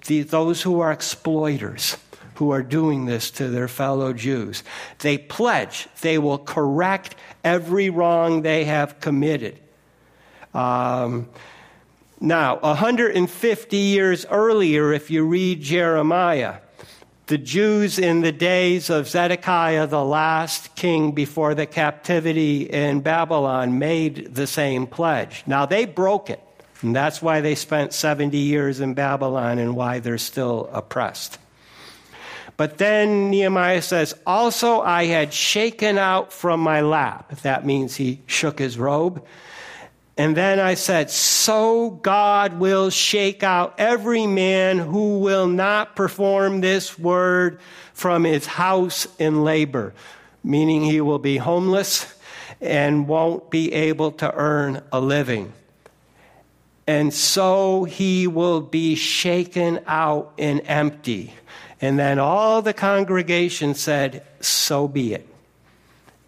the, 0.07 0.23
those 0.23 0.63
who 0.63 0.81
are 0.81 0.93
exploiters, 0.93 1.97
who 2.35 2.51
are 2.51 2.63
doing 2.63 3.07
this 3.07 3.31
to 3.33 3.49
their 3.49 3.69
fellow 3.69 4.13
Jews, 4.13 4.63
they 5.01 5.19
pledge 5.19 5.89
they 6.01 6.19
will 6.19 6.39
correct 6.39 7.17
every 7.45 7.91
wrong 7.91 8.43
they 8.43 8.65
have 8.65 9.01
committed. 9.01 9.59
Um, 10.55 11.29
now, 12.21 12.57
150 12.61 13.77
years 13.77 14.25
earlier, 14.27 14.93
if 14.93 15.11
you 15.11 15.25
read 15.25 15.61
Jeremiah, 15.61 16.57
the 17.27 17.37
Jews 17.39 17.99
in 17.99 18.23
the 18.23 18.33
days 18.33 18.89
of 18.89 19.09
Zedekiah, 19.09 19.87
the 19.87 20.05
last 20.05 20.77
king 20.77 21.13
before 21.13 21.55
the 21.55 21.67
captivity 21.67 22.63
in 22.63 23.01
Babylon, 23.01 23.79
made 23.79 24.35
the 24.35 24.47
same 24.47 24.87
pledge. 24.87 25.43
Now, 25.47 25.67
they 25.67 25.85
broke 25.85 26.31
it, 26.31 26.41
and 26.83 26.95
that's 26.95 27.23
why 27.23 27.41
they 27.41 27.55
spent 27.55 27.93
70 27.93 28.37
years 28.37 28.81
in 28.81 28.95
Babylon 28.95 29.59
and 29.59 29.77
why 29.77 30.01
they're 30.01 30.19
still 30.19 30.69
oppressed. 30.73 31.39
But 32.57 32.79
then 32.79 33.31
Nehemiah 33.31 33.83
says, 33.83 34.15
Also 34.27 34.81
I 34.81 35.05
had 35.05 35.33
shaken 35.33 35.99
out 35.99 36.33
from 36.33 36.61
my 36.61 36.81
lap. 36.81 37.31
That 37.43 37.67
means 37.67 37.97
he 37.97 38.21
shook 38.27 38.59
his 38.59 38.79
robe 38.79 39.25
and 40.19 40.37
then 40.37 40.59
I 40.59 40.75
said, 40.75 41.11
So 41.11 41.91
God 41.91 42.59
will 42.59 42.89
shake 42.89 43.43
out 43.43 43.75
every 43.79 44.27
man 44.27 44.79
who 44.79 45.19
will 45.19 45.47
not 45.47 45.95
perform 45.95 46.61
this 46.61 46.99
word 46.99 47.61
from 47.93 48.25
his 48.25 48.47
house 48.47 49.07
in 49.19 49.45
labor, 49.45 49.93
meaning 50.43 50.83
he 50.83 51.03
will 51.03 51.19
be 51.19 51.37
homeless 51.37 52.15
and 52.63 53.07
won't 53.07 53.51
be 53.51 53.73
able 53.75 54.13
to 54.13 54.35
earn 54.35 54.83
a 54.91 55.01
living. 55.01 55.53
And 56.87 57.13
so 57.13 57.85
he 57.85 58.27
will 58.27 58.61
be 58.61 58.95
shaken 58.95 59.81
out 59.87 60.33
and 60.39 60.63
empty. 60.67 61.35
And 61.81 61.99
then 61.99 62.19
all 62.19 62.63
the 62.63 62.73
congregation 62.73 63.75
said, 63.75 64.25
So 64.41 64.87
be 64.87 65.15
it. 65.15 65.29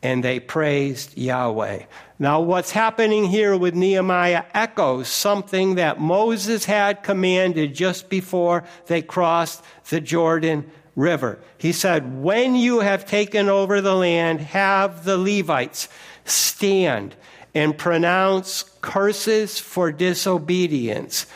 And 0.02 0.22
they 0.22 0.40
praised 0.40 1.16
Yahweh. 1.16 1.84
Now, 2.18 2.40
what's 2.40 2.72
happening 2.72 3.24
here 3.24 3.56
with 3.56 3.74
Nehemiah 3.74 4.44
echoes 4.52 5.08
something 5.08 5.76
that 5.76 6.00
Moses 6.00 6.64
had 6.64 7.04
commanded 7.04 7.74
just 7.74 8.08
before 8.08 8.64
they 8.86 9.02
crossed 9.02 9.62
the 9.88 10.00
Jordan 10.00 10.70
River. 10.96 11.38
He 11.58 11.72
said, 11.72 12.20
When 12.20 12.56
you 12.56 12.80
have 12.80 13.06
taken 13.06 13.48
over 13.48 13.80
the 13.80 13.94
land, 13.94 14.40
have 14.40 15.04
the 15.04 15.16
Levites 15.16 15.88
stand 16.24 17.14
and 17.58 17.76
pronounce 17.76 18.62
curses 18.80 19.58
for 19.58 19.90
disobedience, 19.90 21.26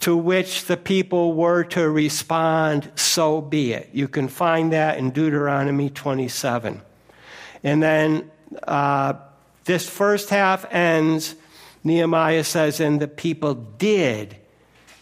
to 0.00 0.16
which 0.16 0.64
the 0.64 0.76
people 0.76 1.34
were 1.34 1.62
to 1.62 1.88
respond, 1.88 2.90
so 2.96 3.40
be 3.40 3.72
it. 3.72 3.88
You 3.92 4.08
can 4.08 4.26
find 4.26 4.72
that 4.72 4.98
in 4.98 5.10
Deuteronomy 5.10 5.88
27. 5.90 6.82
And 7.62 7.82
then, 7.82 8.30
uh, 8.66 9.14
this 9.66 9.88
first 9.88 10.30
half 10.30 10.66
ends, 10.72 11.36
Nehemiah 11.84 12.44
says, 12.44 12.80
and 12.80 12.98
the 12.98 13.06
people 13.06 13.54
did 13.54 14.36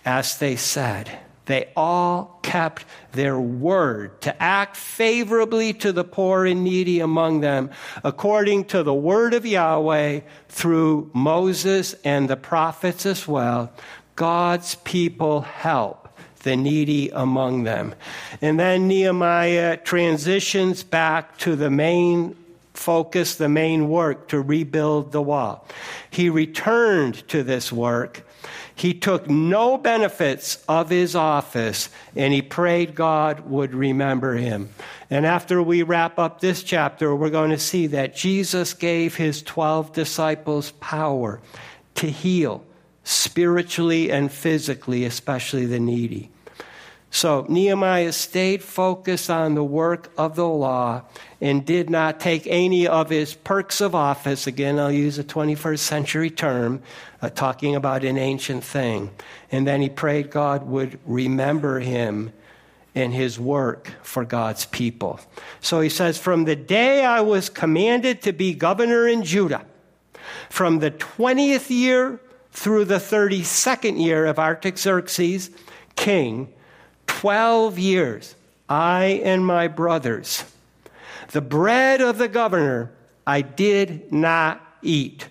as 0.04 0.38
they 0.38 0.56
said. 0.56 1.10
They 1.46 1.70
all 1.76 2.38
kept 2.42 2.84
their 3.12 3.38
word 3.38 4.20
to 4.22 4.42
act 4.42 4.76
favorably 4.76 5.72
to 5.74 5.92
the 5.92 6.04
poor 6.04 6.44
and 6.44 6.62
needy 6.62 7.00
among 7.00 7.40
them, 7.40 7.70
according 8.04 8.66
to 8.66 8.82
the 8.82 8.94
word 8.94 9.32
of 9.32 9.46
Yahweh 9.46 10.20
through 10.48 11.10
Moses 11.14 11.94
and 12.04 12.28
the 12.28 12.36
prophets 12.36 13.06
as 13.06 13.26
well. 13.26 13.72
God's 14.16 14.74
people 14.76 15.42
help 15.42 16.08
the 16.42 16.56
needy 16.56 17.10
among 17.10 17.64
them. 17.64 17.94
And 18.40 18.58
then 18.58 18.88
Nehemiah 18.88 19.76
transitions 19.78 20.82
back 20.82 21.38
to 21.38 21.56
the 21.56 21.70
main 21.70 22.36
focus, 22.72 23.36
the 23.36 23.48
main 23.48 23.88
work 23.88 24.28
to 24.28 24.40
rebuild 24.40 25.12
the 25.12 25.22
wall. 25.22 25.66
He 26.10 26.30
returned 26.30 27.26
to 27.28 27.42
this 27.42 27.72
work. 27.72 28.25
He 28.76 28.92
took 28.92 29.28
no 29.28 29.78
benefits 29.78 30.62
of 30.68 30.90
his 30.90 31.16
office 31.16 31.88
and 32.14 32.34
he 32.34 32.42
prayed 32.42 32.94
God 32.94 33.40
would 33.48 33.74
remember 33.74 34.34
him. 34.34 34.68
And 35.08 35.24
after 35.24 35.62
we 35.62 35.82
wrap 35.82 36.18
up 36.18 36.40
this 36.40 36.62
chapter, 36.62 37.16
we're 37.16 37.30
going 37.30 37.52
to 37.52 37.58
see 37.58 37.86
that 37.88 38.14
Jesus 38.14 38.74
gave 38.74 39.16
his 39.16 39.42
12 39.42 39.94
disciples 39.94 40.72
power 40.72 41.40
to 41.94 42.10
heal 42.10 42.64
spiritually 43.02 44.12
and 44.12 44.30
physically, 44.30 45.06
especially 45.06 45.64
the 45.64 45.80
needy. 45.80 46.30
So 47.16 47.46
Nehemiah 47.48 48.12
stayed 48.12 48.62
focused 48.62 49.30
on 49.30 49.54
the 49.54 49.64
work 49.64 50.12
of 50.18 50.36
the 50.36 50.46
law 50.46 51.00
and 51.40 51.64
did 51.64 51.88
not 51.88 52.20
take 52.20 52.46
any 52.46 52.86
of 52.86 53.08
his 53.08 53.32
perks 53.32 53.80
of 53.80 53.94
office. 53.94 54.46
Again, 54.46 54.78
I'll 54.78 54.92
use 54.92 55.18
a 55.18 55.24
21st 55.24 55.78
century 55.78 56.28
term, 56.28 56.82
uh, 57.22 57.30
talking 57.30 57.74
about 57.74 58.04
an 58.04 58.18
ancient 58.18 58.62
thing. 58.64 59.12
And 59.50 59.66
then 59.66 59.80
he 59.80 59.88
prayed 59.88 60.30
God 60.30 60.66
would 60.66 60.98
remember 61.06 61.80
him 61.80 62.34
in 62.94 63.12
his 63.12 63.40
work 63.40 63.94
for 64.02 64.26
God's 64.26 64.66
people. 64.66 65.18
So 65.62 65.80
he 65.80 65.88
says, 65.88 66.18
From 66.18 66.44
the 66.44 66.54
day 66.54 67.02
I 67.02 67.22
was 67.22 67.48
commanded 67.48 68.20
to 68.22 68.34
be 68.34 68.52
governor 68.52 69.08
in 69.08 69.22
Judah, 69.22 69.64
from 70.50 70.80
the 70.80 70.90
20th 70.90 71.70
year 71.70 72.20
through 72.52 72.84
the 72.84 72.98
32nd 72.98 73.98
year 74.04 74.26
of 74.26 74.38
Artaxerxes, 74.38 75.48
king, 75.94 76.52
12 77.06 77.78
years, 77.78 78.34
I 78.68 79.20
and 79.24 79.44
my 79.44 79.68
brothers, 79.68 80.44
the 81.32 81.40
bread 81.40 82.00
of 82.00 82.18
the 82.18 82.28
governor 82.28 82.92
I 83.26 83.42
did 83.42 84.12
not 84.12 84.60
eat. 84.82 85.28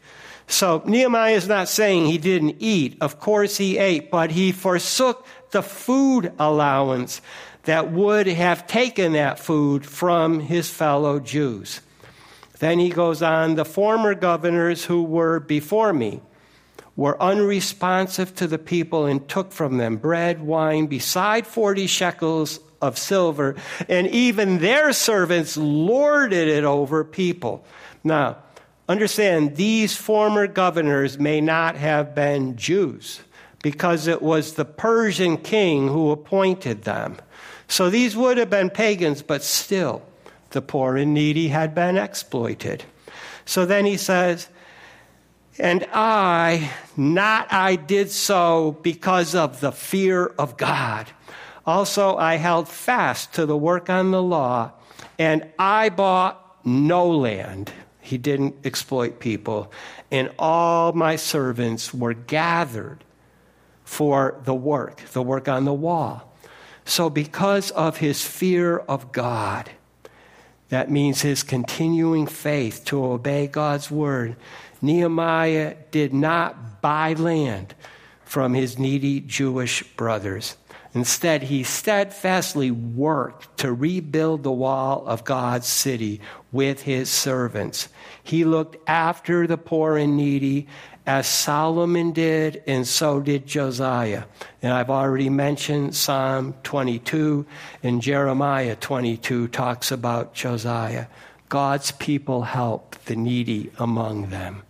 So 0.48 0.84
Nehemiah 0.86 1.34
is 1.34 1.48
not 1.48 1.70
saying 1.70 2.06
he 2.06 2.18
didn't 2.18 2.58
eat. 2.60 2.98
Of 3.02 3.20
course 3.20 3.58
he 3.58 3.78
ate, 3.78 4.12
but 4.12 4.32
he 4.32 4.52
forsook 4.52 5.26
the 5.52 5.64
food 5.64 6.32
allowance 6.38 7.22
that 7.64 7.92
would 7.92 8.28
have 8.28 8.68
taken 8.68 9.14
that 9.14 9.40
food 9.40 9.86
from 9.86 10.40
his 10.40 10.70
fellow 10.70 11.20
Jews. 11.20 11.82
Then 12.60 12.80
he 12.80 12.90
goes 12.90 13.22
on, 13.22 13.56
the 13.56 13.66
former 13.66 14.16
governors 14.16 14.86
who 14.86 15.04
were 15.04 15.40
before 15.40 15.94
me 15.94 16.22
were 16.96 17.22
unresponsive 17.22 18.34
to 18.36 18.48
the 18.48 18.58
people 18.58 19.06
and 19.06 19.28
took 19.28 19.52
from 19.52 19.78
them 19.78 19.98
bread, 19.98 20.42
wine, 20.42 20.88
beside 20.88 21.46
40 21.46 21.88
shekels 21.88 22.60
of 22.82 22.98
silver, 22.98 23.56
and 23.90 24.08
even 24.08 24.60
their 24.60 24.94
servants 24.94 25.58
lorded 25.58 26.48
it 26.48 26.64
over 26.64 27.04
people. 27.04 27.66
Now, 28.04 28.38
understand, 28.88 29.56
these 29.56 29.96
former 29.96 30.48
governors 30.48 31.20
may 31.20 31.42
not 31.42 31.76
have 31.76 32.16
been 32.16 32.56
Jews 32.56 33.22
because 33.64 34.08
it 34.08 34.22
was 34.22 34.54
the 34.54 34.66
Persian 34.66 35.38
king 35.38 35.88
who 35.88 36.12
appointed 36.12 36.84
them. 36.84 37.18
So 37.68 37.90
these 37.90 38.16
would 38.16 38.38
have 38.38 38.50
been 38.50 38.70
pagans, 38.70 39.24
but 39.24 39.44
still, 39.44 40.04
the 40.52 40.62
poor 40.62 40.96
and 40.98 41.14
needy 41.14 41.48
had 41.48 41.74
been 41.74 41.98
exploited. 41.98 42.84
So 43.46 43.66
then 43.66 43.86
he 43.86 43.98
says, 43.98 44.50
and 45.58 45.86
I, 45.94 46.72
not 46.98 47.52
I 47.52 47.76
did 47.76 48.12
so 48.12 48.78
because 48.82 49.36
of 49.36 49.62
the 49.62 49.72
fear 49.72 50.26
of 50.26 50.58
God. 50.58 51.08
Also, 51.66 52.18
I 52.18 52.36
held 52.36 52.68
fast 52.68 53.34
to 53.34 53.46
the 53.46 53.58
work 53.58 53.90
on 53.90 54.12
the 54.12 54.22
law, 54.22 54.72
and 55.18 55.48
I 55.58 55.90
bought 55.90 56.58
no 56.66 57.10
land. 57.10 57.72
He 58.02 58.18
didn't 58.18 58.56
exploit 58.66 59.20
people. 59.20 59.72
And 60.12 60.32
all 60.38 60.94
my 60.94 61.16
servants 61.16 61.94
were 61.94 62.14
gathered 62.14 63.04
for 63.84 64.40
the 64.44 64.54
work, 64.54 65.02
the 65.14 65.24
work 65.24 65.48
on 65.48 65.66
the 65.66 65.74
wall. 65.74 66.32
So, 66.86 67.10
because 67.10 67.72
of 67.72 67.98
his 67.98 68.24
fear 68.24 68.78
of 68.78 69.12
God, 69.12 69.72
that 70.70 70.92
means 70.92 71.22
his 71.22 71.42
continuing 71.42 72.28
faith 72.28 72.86
to 72.86 73.04
obey 73.04 73.48
God's 73.48 73.90
word, 73.90 74.36
Nehemiah 74.82 75.76
did 75.92 76.14
not 76.14 76.82
buy 76.82 77.14
land 77.14 77.74
from 78.24 78.54
his 78.54 78.78
needy 78.78 79.22
Jewish 79.22 79.84
brothers. 79.96 80.58
Instead, 80.94 81.44
he 81.44 81.64
steadfastly 81.64 82.72
worked 82.72 83.58
to 83.58 83.74
rebuild 83.74 84.44
the 84.44 84.52
wall 84.52 85.04
of 85.06 85.26
God's 85.26 85.68
city 85.68 86.22
with 86.54 86.84
his 86.84 87.10
servants. 87.10 87.90
He 88.24 88.46
looked 88.46 88.78
after 88.88 89.46
the 89.46 89.58
poor 89.58 89.98
and 89.98 90.16
needy 90.16 90.68
as 91.06 91.28
Solomon 91.28 92.14
did, 92.14 92.64
and 92.66 92.88
so 92.88 93.20
did 93.20 93.46
Josiah. 93.46 94.24
And 94.62 94.74
I've 94.74 94.90
already 94.90 95.30
mentioned 95.30 95.96
Psalm 95.96 96.56
22, 96.64 97.46
and 97.84 98.02
Jeremiah 98.02 98.76
22 98.76 99.50
talks 99.50 99.92
about 99.92 100.34
Josiah. 100.34 101.08
God's 101.50 101.92
people 101.92 102.44
help 102.44 102.96
the 103.06 103.16
needy 103.16 103.72
among 103.78 104.30
them. 104.30 104.64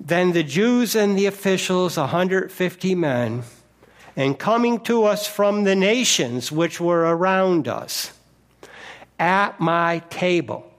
Then 0.00 0.32
the 0.32 0.42
Jews 0.42 0.94
and 0.94 1.18
the 1.18 1.26
officials, 1.26 1.96
150 1.96 2.94
men, 2.94 3.42
and 4.14 4.38
coming 4.38 4.80
to 4.80 5.04
us 5.04 5.26
from 5.26 5.64
the 5.64 5.74
nations 5.74 6.50
which 6.50 6.80
were 6.80 7.00
around 7.00 7.68
us, 7.68 8.12
at 9.18 9.58
my 9.60 10.00
table, 10.10 10.70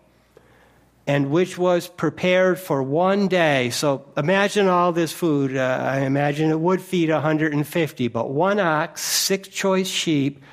and 1.05 1.31
which 1.31 1.57
was 1.57 1.87
prepared 1.87 2.59
for 2.59 2.83
one 2.83 3.27
day. 3.27 3.69
So 3.69 4.05
imagine 4.17 4.67
all 4.67 4.91
this 4.91 5.11
food. 5.11 5.55
Uh, 5.55 5.79
I 5.81 6.01
imagine 6.01 6.51
it 6.51 6.59
would 6.59 6.81
feed 6.81 7.09
150, 7.09 8.07
but 8.09 8.29
one 8.29 8.59
ox, 8.59 9.01
six 9.01 9.47
choice 9.47 9.87
sheep, 9.87 10.43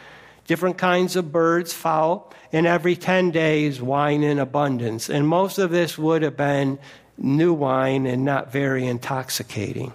different 0.47 0.79
kinds 0.79 1.17
of 1.17 1.33
birds, 1.33 1.73
fowl, 1.73 2.33
and 2.53 2.67
every 2.67 2.97
10 2.97 3.31
days, 3.31 3.81
wine 3.81 4.23
in 4.23 4.39
abundance. 4.39 5.09
And 5.09 5.27
most 5.27 5.59
of 5.59 5.71
this 5.71 5.99
would 5.99 6.23
have 6.23 6.37
been 6.37 6.79
new 7.19 7.53
wine 7.53 8.07
and 8.07 8.25
not 8.25 8.53
very 8.53 8.87
intoxicating. 8.87 9.93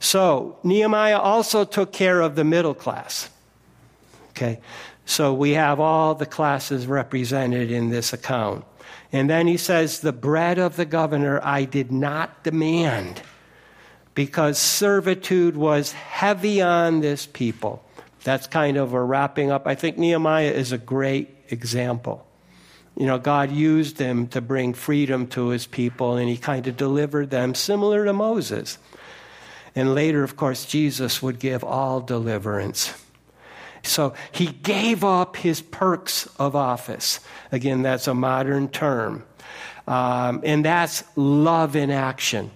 So, 0.00 0.58
Nehemiah 0.64 1.18
also 1.18 1.64
took 1.64 1.92
care 1.92 2.20
of 2.20 2.34
the 2.34 2.44
middle 2.44 2.74
class. 2.74 3.30
Okay, 4.30 4.60
so 5.04 5.32
we 5.32 5.52
have 5.52 5.78
all 5.78 6.14
the 6.14 6.26
classes 6.26 6.86
represented 6.86 7.70
in 7.70 7.90
this 7.90 8.12
account. 8.12 8.64
And 9.12 9.28
then 9.28 9.46
he 9.46 9.56
says, 9.56 10.00
The 10.00 10.12
bread 10.12 10.58
of 10.58 10.76
the 10.76 10.86
governor 10.86 11.40
I 11.44 11.64
did 11.64 11.92
not 11.92 12.42
demand 12.42 13.22
because 14.14 14.58
servitude 14.58 15.56
was 15.56 15.92
heavy 15.92 16.60
on 16.60 17.00
this 17.00 17.26
people. 17.26 17.84
That's 18.24 18.46
kind 18.46 18.76
of 18.76 18.92
a 18.92 19.02
wrapping 19.02 19.50
up. 19.50 19.66
I 19.66 19.74
think 19.74 19.98
Nehemiah 19.98 20.50
is 20.50 20.72
a 20.72 20.78
great 20.78 21.41
example. 21.52 22.26
You 22.96 23.06
know, 23.06 23.18
God 23.18 23.50
used 23.50 23.98
him 23.98 24.26
to 24.28 24.40
bring 24.40 24.74
freedom 24.74 25.26
to 25.28 25.48
his 25.48 25.66
people, 25.66 26.16
and 26.16 26.28
he 26.28 26.36
kind 26.36 26.66
of 26.66 26.76
delivered 26.76 27.30
them, 27.30 27.54
similar 27.54 28.04
to 28.04 28.12
Moses. 28.12 28.78
And 29.74 29.94
later, 29.94 30.22
of 30.22 30.36
course, 30.36 30.66
Jesus 30.66 31.22
would 31.22 31.38
give 31.38 31.64
all 31.64 32.00
deliverance. 32.00 32.92
So 33.82 34.14
he 34.30 34.46
gave 34.46 35.02
up 35.02 35.36
his 35.36 35.62
perks 35.62 36.26
of 36.38 36.54
office. 36.54 37.20
Again, 37.50 37.82
that's 37.82 38.06
a 38.06 38.14
modern 38.14 38.68
term. 38.68 39.24
Um, 39.88 40.42
and 40.44 40.64
that's 40.64 41.02
love 41.16 41.74
in 41.74 41.90
action. 41.90 42.50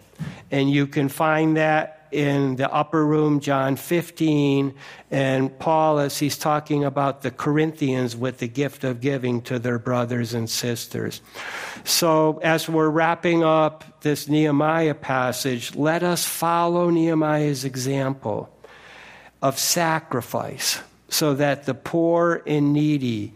And 0.50 0.70
you 0.70 0.86
can 0.86 1.08
find 1.08 1.56
that 1.56 1.95
in 2.12 2.56
the 2.56 2.72
upper 2.72 3.04
room, 3.04 3.40
John 3.40 3.76
15, 3.76 4.74
and 5.10 5.58
Paul, 5.58 5.98
as 5.98 6.18
he's 6.18 6.38
talking 6.38 6.84
about 6.84 7.22
the 7.22 7.30
Corinthians 7.30 8.16
with 8.16 8.38
the 8.38 8.48
gift 8.48 8.84
of 8.84 9.00
giving 9.00 9.42
to 9.42 9.58
their 9.58 9.78
brothers 9.78 10.34
and 10.34 10.48
sisters. 10.48 11.20
So, 11.84 12.38
as 12.42 12.68
we're 12.68 12.88
wrapping 12.88 13.44
up 13.44 14.02
this 14.02 14.28
Nehemiah 14.28 14.94
passage, 14.94 15.74
let 15.74 16.02
us 16.02 16.24
follow 16.24 16.90
Nehemiah's 16.90 17.64
example 17.64 18.50
of 19.42 19.58
sacrifice 19.58 20.80
so 21.08 21.34
that 21.34 21.64
the 21.66 21.74
poor 21.74 22.42
and 22.46 22.72
needy 22.72 23.34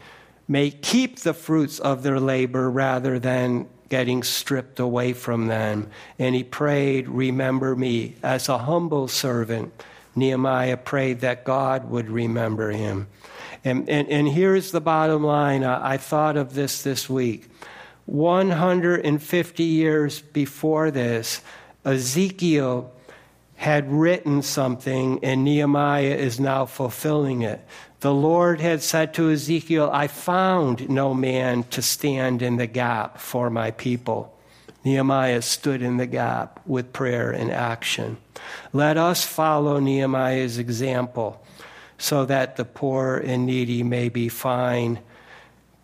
may 0.48 0.70
keep 0.70 1.20
the 1.20 1.34
fruits 1.34 1.78
of 1.78 2.02
their 2.02 2.18
labor 2.18 2.68
rather 2.68 3.18
than 3.18 3.68
getting 3.90 4.22
stripped 4.22 4.80
away 4.80 5.12
from 5.12 5.48
them. 5.48 5.90
And 6.18 6.34
he 6.34 6.42
prayed, 6.42 7.08
Remember 7.08 7.76
me. 7.76 8.14
As 8.22 8.48
a 8.48 8.56
humble 8.56 9.08
servant, 9.08 9.74
Nehemiah 10.16 10.78
prayed 10.78 11.20
that 11.20 11.44
God 11.44 11.90
would 11.90 12.08
remember 12.08 12.70
him. 12.70 13.08
And, 13.62 13.88
and, 13.90 14.08
and 14.08 14.26
here's 14.28 14.70
the 14.70 14.80
bottom 14.80 15.22
line 15.22 15.64
I, 15.64 15.94
I 15.94 15.96
thought 15.98 16.38
of 16.38 16.54
this 16.54 16.82
this 16.82 17.10
week. 17.10 17.48
150 18.06 19.62
years 19.62 20.20
before 20.20 20.90
this, 20.90 21.42
Ezekiel 21.84 22.92
had 23.56 23.92
written 23.92 24.40
something, 24.40 25.22
and 25.22 25.44
Nehemiah 25.44 26.16
is 26.16 26.40
now 26.40 26.64
fulfilling 26.64 27.42
it. 27.42 27.60
The 28.00 28.14
Lord 28.14 28.60
had 28.60 28.82
said 28.82 29.12
to 29.14 29.30
Ezekiel, 29.30 29.90
I 29.92 30.06
found 30.06 30.88
no 30.88 31.12
man 31.12 31.64
to 31.64 31.82
stand 31.82 32.40
in 32.40 32.56
the 32.56 32.66
gap 32.66 33.18
for 33.18 33.50
my 33.50 33.72
people. 33.72 34.36
Nehemiah 34.84 35.42
stood 35.42 35.82
in 35.82 35.98
the 35.98 36.06
gap 36.06 36.60
with 36.66 36.94
prayer 36.94 37.30
and 37.30 37.50
action. 37.50 38.16
Let 38.72 38.96
us 38.96 39.24
follow 39.24 39.78
Nehemiah's 39.78 40.56
example 40.56 41.44
so 41.98 42.24
that 42.24 42.56
the 42.56 42.64
poor 42.64 43.18
and 43.18 43.44
needy 43.44 43.82
may 43.82 44.08
be 44.08 44.30
fine 44.30 45.00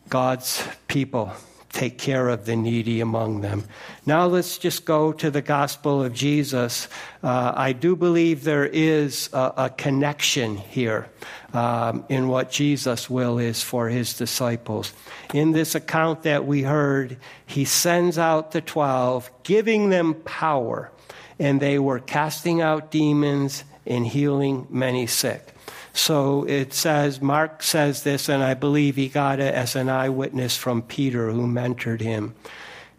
God's 0.08 0.66
people 0.88 1.32
take 1.76 1.98
care 1.98 2.30
of 2.30 2.46
the 2.46 2.56
needy 2.56 3.02
among 3.02 3.42
them. 3.42 3.62
Now 4.06 4.24
let's 4.26 4.56
just 4.56 4.86
go 4.86 5.12
to 5.12 5.30
the 5.30 5.42
gospel 5.42 6.02
of 6.02 6.14
Jesus. 6.14 6.88
Uh, 7.22 7.52
I 7.54 7.72
do 7.74 7.96
believe 7.96 8.44
there 8.44 8.64
is 8.64 9.28
a, 9.32 9.52
a 9.56 9.70
connection 9.76 10.56
here 10.56 11.06
um, 11.52 12.04
in 12.08 12.28
what 12.28 12.50
Jesus' 12.50 13.10
will 13.10 13.38
is 13.38 13.62
for 13.62 13.90
his 13.90 14.16
disciples. 14.16 14.94
In 15.34 15.52
this 15.52 15.74
account 15.74 16.22
that 16.22 16.46
we 16.46 16.62
heard, 16.62 17.18
he 17.44 17.66
sends 17.66 18.16
out 18.16 18.52
the 18.52 18.62
twelve, 18.62 19.30
giving 19.42 19.90
them 19.90 20.14
power, 20.24 20.90
and 21.38 21.60
they 21.60 21.78
were 21.78 22.00
casting 22.00 22.62
out 22.62 22.90
demons 22.90 23.64
and 23.86 24.06
healing 24.06 24.66
many 24.70 25.06
sick. 25.06 25.52
So 25.96 26.44
it 26.44 26.74
says, 26.74 27.22
Mark 27.22 27.62
says 27.62 28.02
this, 28.02 28.28
and 28.28 28.42
I 28.42 28.52
believe 28.52 28.96
he 28.96 29.08
got 29.08 29.40
it 29.40 29.54
as 29.54 29.74
an 29.74 29.88
eyewitness 29.88 30.54
from 30.54 30.82
Peter, 30.82 31.30
who 31.30 31.46
mentored 31.46 32.02
him. 32.02 32.34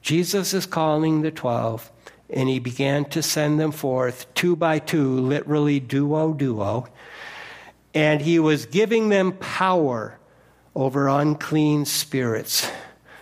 Jesus 0.01 0.51
is 0.51 0.65
calling 0.65 1.21
the 1.21 1.29
twelve, 1.29 1.91
and 2.27 2.49
he 2.49 2.57
began 2.57 3.05
to 3.05 3.21
send 3.21 3.59
them 3.59 3.71
forth 3.71 4.33
two 4.33 4.55
by 4.55 4.79
two, 4.79 5.19
literally 5.19 5.79
duo 5.79 6.33
duo. 6.33 6.87
And 7.93 8.21
he 8.21 8.39
was 8.39 8.65
giving 8.65 9.09
them 9.09 9.33
power 9.33 10.17
over 10.75 11.07
unclean 11.07 11.85
spirits. 11.85 12.67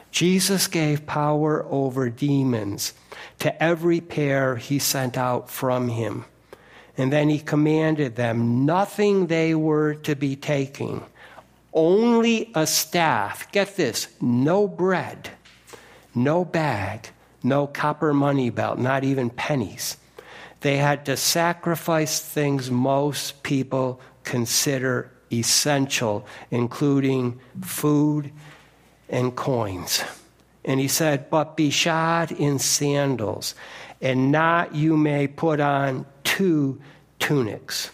Jesus 0.09 0.67
gave 0.67 1.05
power 1.05 1.65
over 1.69 2.09
demons 2.09 2.93
to 3.39 3.61
every 3.61 3.99
pair 3.99 4.55
he 4.55 4.79
sent 4.79 5.17
out 5.17 5.49
from 5.49 5.89
him. 5.89 6.23
And 6.97 7.11
then 7.11 7.29
he 7.29 7.39
commanded 7.39 8.15
them 8.15 8.65
nothing 8.65 9.27
they 9.27 9.53
were 9.53 9.95
to 9.95 10.15
be 10.15 10.35
taking, 10.35 11.03
only 11.73 12.51
a 12.55 12.65
staff. 12.65 13.51
Get 13.51 13.75
this 13.75 14.07
no 14.21 14.67
bread, 14.67 15.29
no 16.13 16.45
bag, 16.45 17.09
no 17.43 17.67
copper 17.67 18.13
money 18.13 18.49
belt, 18.49 18.79
not 18.79 19.03
even 19.03 19.29
pennies. 19.29 19.97
They 20.61 20.77
had 20.77 21.05
to 21.05 21.17
sacrifice 21.17 22.19
things 22.19 22.71
most 22.71 23.43
people 23.43 23.99
consider 24.23 25.11
essential, 25.31 26.25
including 26.49 27.39
food 27.61 28.31
and 29.09 29.35
coins. 29.35 30.03
And 30.63 30.79
he 30.79 30.87
said, 30.87 31.29
But 31.29 31.55
be 31.55 31.69
shod 31.69 32.31
in 32.31 32.57
sandals, 32.57 33.53
and 34.01 34.31
not 34.31 34.73
you 34.73 34.97
may 34.97 35.27
put 35.27 35.59
on 35.59 36.05
two 36.35 36.81
tunics. 37.19 37.91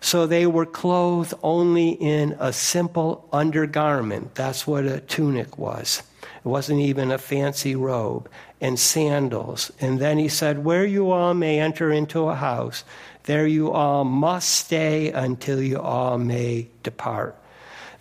So 0.00 0.26
they 0.26 0.46
were 0.46 0.66
clothed 0.66 1.34
only 1.42 1.90
in 1.90 2.34
a 2.38 2.52
simple 2.52 3.28
undergarment. 3.32 4.34
That's 4.34 4.66
what 4.66 4.86
a 4.86 5.00
tunic 5.00 5.58
was. 5.58 6.02
It 6.22 6.48
wasn't 6.48 6.80
even 6.80 7.10
a 7.10 7.18
fancy 7.18 7.76
robe, 7.76 8.28
and 8.60 8.78
sandals. 8.78 9.70
And 9.80 9.98
then 9.98 10.16
he 10.16 10.28
said, 10.28 10.64
Where 10.64 10.86
you 10.86 11.10
all 11.10 11.34
may 11.34 11.60
enter 11.60 11.90
into 11.90 12.28
a 12.28 12.34
house, 12.34 12.84
there 13.24 13.46
you 13.46 13.70
all 13.70 14.04
must 14.04 14.48
stay 14.48 15.12
until 15.12 15.60
you 15.60 15.78
all 15.78 16.16
may 16.16 16.68
depart. 16.82 17.36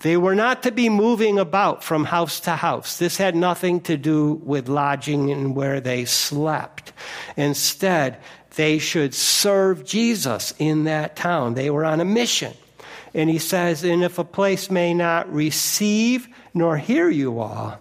They 0.04 0.17
were 0.17 0.36
not 0.36 0.63
to 0.63 0.72
be 0.72 0.89
moving 0.89 1.39
about 1.39 1.82
from 1.82 2.04
house 2.04 2.41
to 2.41 2.52
house. 2.52 2.98
This 2.98 3.15
had 3.15 3.38
nothing 3.38 3.80
to 3.82 3.96
do 3.96 4.34
with 4.43 4.67
lodging 4.67 5.32
and 5.32 5.56
where 5.56 5.80
they 5.80 6.04
slept. 6.04 6.91
Instead, 7.38 8.17
they 8.56 8.78
should 8.78 9.13
serve 9.13 9.84
Jesus 9.84 10.54
in 10.60 10.84
that 10.84 11.16
town. 11.16 11.54
They 11.54 11.70
were 11.70 11.86
on 11.86 12.00
a 12.00 12.06
mission. 12.06 12.54
And 13.13 13.30
he 13.30 13.39
says, 13.39 13.84
And 13.84 14.04
if 14.04 14.20
a 14.20 14.24
place 14.24 14.70
may 14.70 14.94
not 14.94 15.32
receive 15.32 16.28
nor 16.54 16.78
hear 16.78 17.10
you 17.10 17.39
all, 17.39 17.80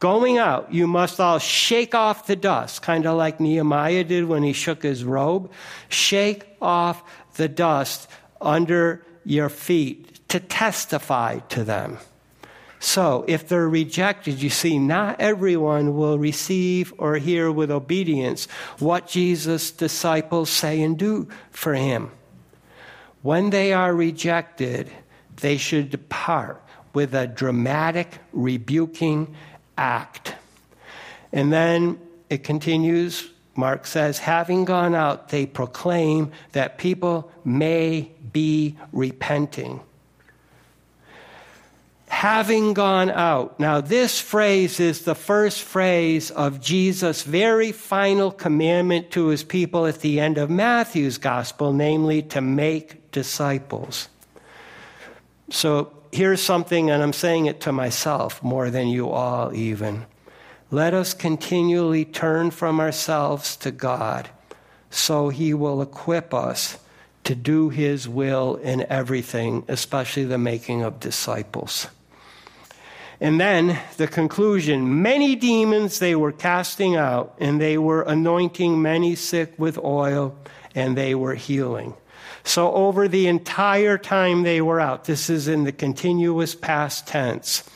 going 0.00 0.38
out, 0.38 0.72
you 0.72 0.86
must 0.86 1.20
all 1.20 1.38
shake 1.38 1.94
off 1.94 2.26
the 2.26 2.36
dust, 2.36 2.82
kind 2.82 3.06
of 3.06 3.16
like 3.16 3.40
Nehemiah 3.40 4.04
did 4.04 4.24
when 4.24 4.42
he 4.42 4.52
shook 4.52 4.82
his 4.82 5.04
robe. 5.04 5.50
Shake 5.88 6.46
off 6.60 7.02
the 7.36 7.48
dust 7.48 8.08
under 8.40 9.04
your 9.24 9.48
feet 9.48 10.28
to 10.28 10.40
testify 10.40 11.38
to 11.50 11.64
them. 11.64 11.98
So, 12.80 13.24
if 13.26 13.48
they're 13.48 13.68
rejected, 13.68 14.40
you 14.40 14.50
see, 14.50 14.78
not 14.78 15.20
everyone 15.20 15.96
will 15.96 16.18
receive 16.18 16.94
or 16.98 17.16
hear 17.16 17.50
with 17.50 17.72
obedience 17.72 18.46
what 18.78 19.08
Jesus' 19.08 19.72
disciples 19.72 20.48
say 20.48 20.80
and 20.80 20.96
do 20.96 21.28
for 21.50 21.74
him. 21.74 22.12
When 23.22 23.50
they 23.50 23.72
are 23.72 23.92
rejected, 23.92 24.90
they 25.40 25.56
should 25.56 25.90
depart 25.90 26.62
with 26.94 27.14
a 27.14 27.26
dramatic 27.26 28.18
rebuking 28.32 29.34
act. 29.76 30.34
And 31.32 31.52
then 31.52 31.98
it 32.30 32.44
continues. 32.44 33.28
Mark 33.56 33.86
says, 33.86 34.18
having 34.18 34.64
gone 34.64 34.94
out, 34.94 35.30
they 35.30 35.46
proclaim 35.46 36.30
that 36.52 36.78
people 36.78 37.30
may 37.44 38.12
be 38.32 38.76
repenting. 38.92 39.80
Having 42.18 42.74
gone 42.74 43.10
out. 43.10 43.60
Now, 43.60 43.80
this 43.80 44.20
phrase 44.20 44.80
is 44.80 45.02
the 45.02 45.14
first 45.14 45.62
phrase 45.62 46.32
of 46.32 46.60
Jesus' 46.60 47.22
very 47.22 47.70
final 47.70 48.32
commandment 48.32 49.12
to 49.12 49.28
his 49.28 49.44
people 49.44 49.86
at 49.86 50.00
the 50.00 50.18
end 50.18 50.36
of 50.36 50.50
Matthew's 50.50 51.16
gospel, 51.16 51.72
namely 51.72 52.22
to 52.22 52.40
make 52.40 53.12
disciples. 53.12 54.08
So 55.50 55.92
here's 56.10 56.42
something, 56.42 56.90
and 56.90 57.04
I'm 57.04 57.12
saying 57.12 57.46
it 57.46 57.60
to 57.60 57.70
myself 57.70 58.42
more 58.42 58.68
than 58.68 58.88
you 58.88 59.10
all, 59.10 59.54
even. 59.54 60.04
Let 60.72 60.94
us 60.94 61.14
continually 61.14 62.04
turn 62.04 62.50
from 62.50 62.80
ourselves 62.80 63.54
to 63.58 63.70
God 63.70 64.28
so 64.90 65.28
he 65.28 65.54
will 65.54 65.80
equip 65.80 66.34
us 66.34 66.78
to 67.22 67.36
do 67.36 67.68
his 67.68 68.08
will 68.08 68.56
in 68.56 68.84
everything, 68.90 69.64
especially 69.68 70.24
the 70.24 70.36
making 70.36 70.82
of 70.82 70.98
disciples. 70.98 71.86
And 73.20 73.40
then 73.40 73.78
the 73.96 74.06
conclusion 74.06 75.02
many 75.02 75.34
demons 75.34 75.98
they 75.98 76.14
were 76.14 76.32
casting 76.32 76.94
out, 76.94 77.34
and 77.38 77.60
they 77.60 77.76
were 77.76 78.02
anointing 78.02 78.80
many 78.80 79.16
sick 79.16 79.54
with 79.58 79.78
oil, 79.78 80.36
and 80.74 80.96
they 80.96 81.14
were 81.14 81.34
healing. 81.34 81.94
So, 82.44 82.72
over 82.72 83.08
the 83.08 83.26
entire 83.26 83.98
time 83.98 84.42
they 84.42 84.60
were 84.60 84.80
out, 84.80 85.04
this 85.04 85.28
is 85.28 85.48
in 85.48 85.64
the 85.64 85.72
continuous 85.72 86.54
past 86.54 87.06
tense, 87.06 87.68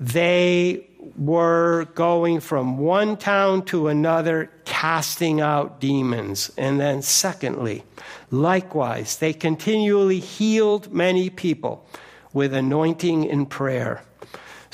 they 0.00 0.86
were 1.16 1.86
going 1.94 2.40
from 2.40 2.78
one 2.78 3.16
town 3.16 3.64
to 3.66 3.88
another, 3.88 4.50
casting 4.64 5.40
out 5.40 5.80
demons. 5.80 6.50
And 6.58 6.80
then, 6.80 7.00
secondly, 7.02 7.84
likewise, 8.30 9.16
they 9.18 9.32
continually 9.32 10.20
healed 10.20 10.92
many 10.92 11.30
people 11.30 11.86
with 12.32 12.52
anointing 12.52 13.30
and 13.30 13.48
prayer. 13.48 14.02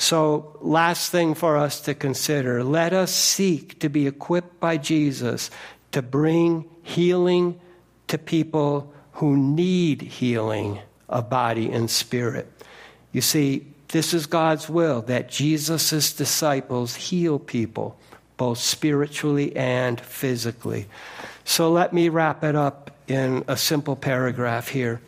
So, 0.03 0.57
last 0.59 1.11
thing 1.11 1.33
for 1.33 1.55
us 1.55 1.79
to 1.79 1.93
consider 1.93 2.61
let 2.61 2.91
us 2.91 3.15
seek 3.15 3.79
to 3.79 3.87
be 3.87 4.05
equipped 4.05 4.59
by 4.59 4.75
Jesus 4.75 5.49
to 5.93 6.01
bring 6.01 6.65
healing 6.81 7.57
to 8.09 8.17
people 8.17 8.93
who 9.13 9.37
need 9.37 10.01
healing 10.01 10.79
of 11.07 11.29
body 11.29 11.71
and 11.71 11.89
spirit. 11.89 12.51
You 13.13 13.21
see, 13.21 13.65
this 13.87 14.13
is 14.13 14.25
God's 14.25 14.67
will 14.67 15.03
that 15.03 15.29
Jesus' 15.29 16.11
disciples 16.11 16.95
heal 16.95 17.39
people, 17.39 17.97
both 18.35 18.57
spiritually 18.57 19.55
and 19.55 20.01
physically. 20.01 20.87
So 21.45 21.71
let 21.71 21.93
me 21.93 22.09
wrap 22.09 22.43
it 22.43 22.57
up 22.57 22.91
in 23.07 23.45
a 23.47 23.55
simple 23.55 23.95
paragraph 23.95 24.67
here. 24.67 24.99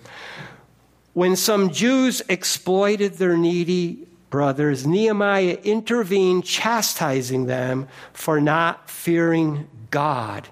When 1.12 1.36
some 1.36 1.72
Jews 1.72 2.22
exploited 2.30 3.16
their 3.16 3.36
needy 3.36 4.08
brothers, 4.36 4.86
Nehemiah 4.86 5.58
intervened, 5.64 6.44
chastising 6.44 7.46
them 7.46 7.88
for 8.12 8.42
not 8.42 8.90
fearing 8.90 9.70
God 9.92 10.50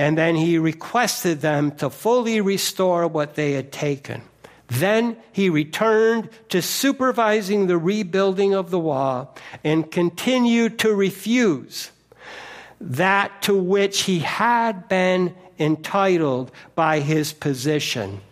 and 0.00 0.16
then 0.16 0.34
he 0.34 0.56
requested 0.56 1.42
them 1.42 1.72
to 1.72 1.90
fully 1.90 2.40
restore 2.40 3.06
what 3.06 3.34
they 3.34 3.52
had 3.52 3.70
taken. 3.70 4.22
Then 4.68 5.18
he 5.30 5.50
returned 5.50 6.30
to 6.50 6.62
supervising 6.62 7.66
the 7.66 7.76
rebuilding 7.76 8.54
of 8.54 8.70
the 8.70 8.78
wall 8.78 9.36
and 9.62 9.90
continued 9.90 10.78
to 10.78 10.94
refuse 10.94 11.90
that 12.80 13.42
to 13.42 13.54
which 13.54 14.04
he 14.04 14.20
had 14.20 14.88
been 14.88 15.34
entitled 15.58 16.50
by 16.74 17.00
his 17.00 17.34
position 17.34 18.22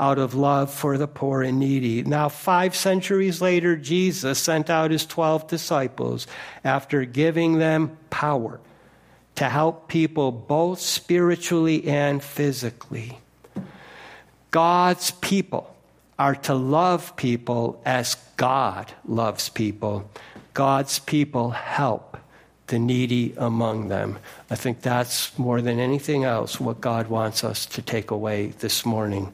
out 0.00 0.18
of 0.18 0.34
love 0.34 0.72
for 0.72 0.96
the 0.96 1.06
poor 1.06 1.42
and 1.42 1.60
needy. 1.60 2.02
Now, 2.02 2.30
five 2.30 2.74
centuries 2.74 3.42
later, 3.42 3.76
Jesus 3.76 4.38
sent 4.38 4.70
out 4.70 4.90
his 4.90 5.04
12 5.04 5.46
disciples 5.46 6.26
after 6.64 7.04
giving 7.04 7.58
them 7.58 7.98
power 8.08 8.58
to 9.36 9.48
help 9.48 9.88
people 9.88 10.32
both 10.32 10.80
spiritually 10.80 11.86
and 11.86 12.24
physically. 12.24 13.18
God's 14.50 15.10
people 15.12 15.76
are 16.18 16.34
to 16.34 16.54
love 16.54 17.14
people 17.16 17.80
as 17.84 18.16
God 18.36 18.92
loves 19.06 19.48
people. 19.48 20.10
God's 20.54 20.98
people 20.98 21.50
help 21.50 22.16
the 22.66 22.78
needy 22.78 23.34
among 23.36 23.88
them. 23.88 24.18
I 24.48 24.54
think 24.54 24.80
that's 24.80 25.36
more 25.38 25.60
than 25.60 25.78
anything 25.78 26.24
else 26.24 26.58
what 26.58 26.80
God 26.80 27.08
wants 27.08 27.44
us 27.44 27.66
to 27.66 27.82
take 27.82 28.10
away 28.10 28.48
this 28.60 28.86
morning. 28.86 29.32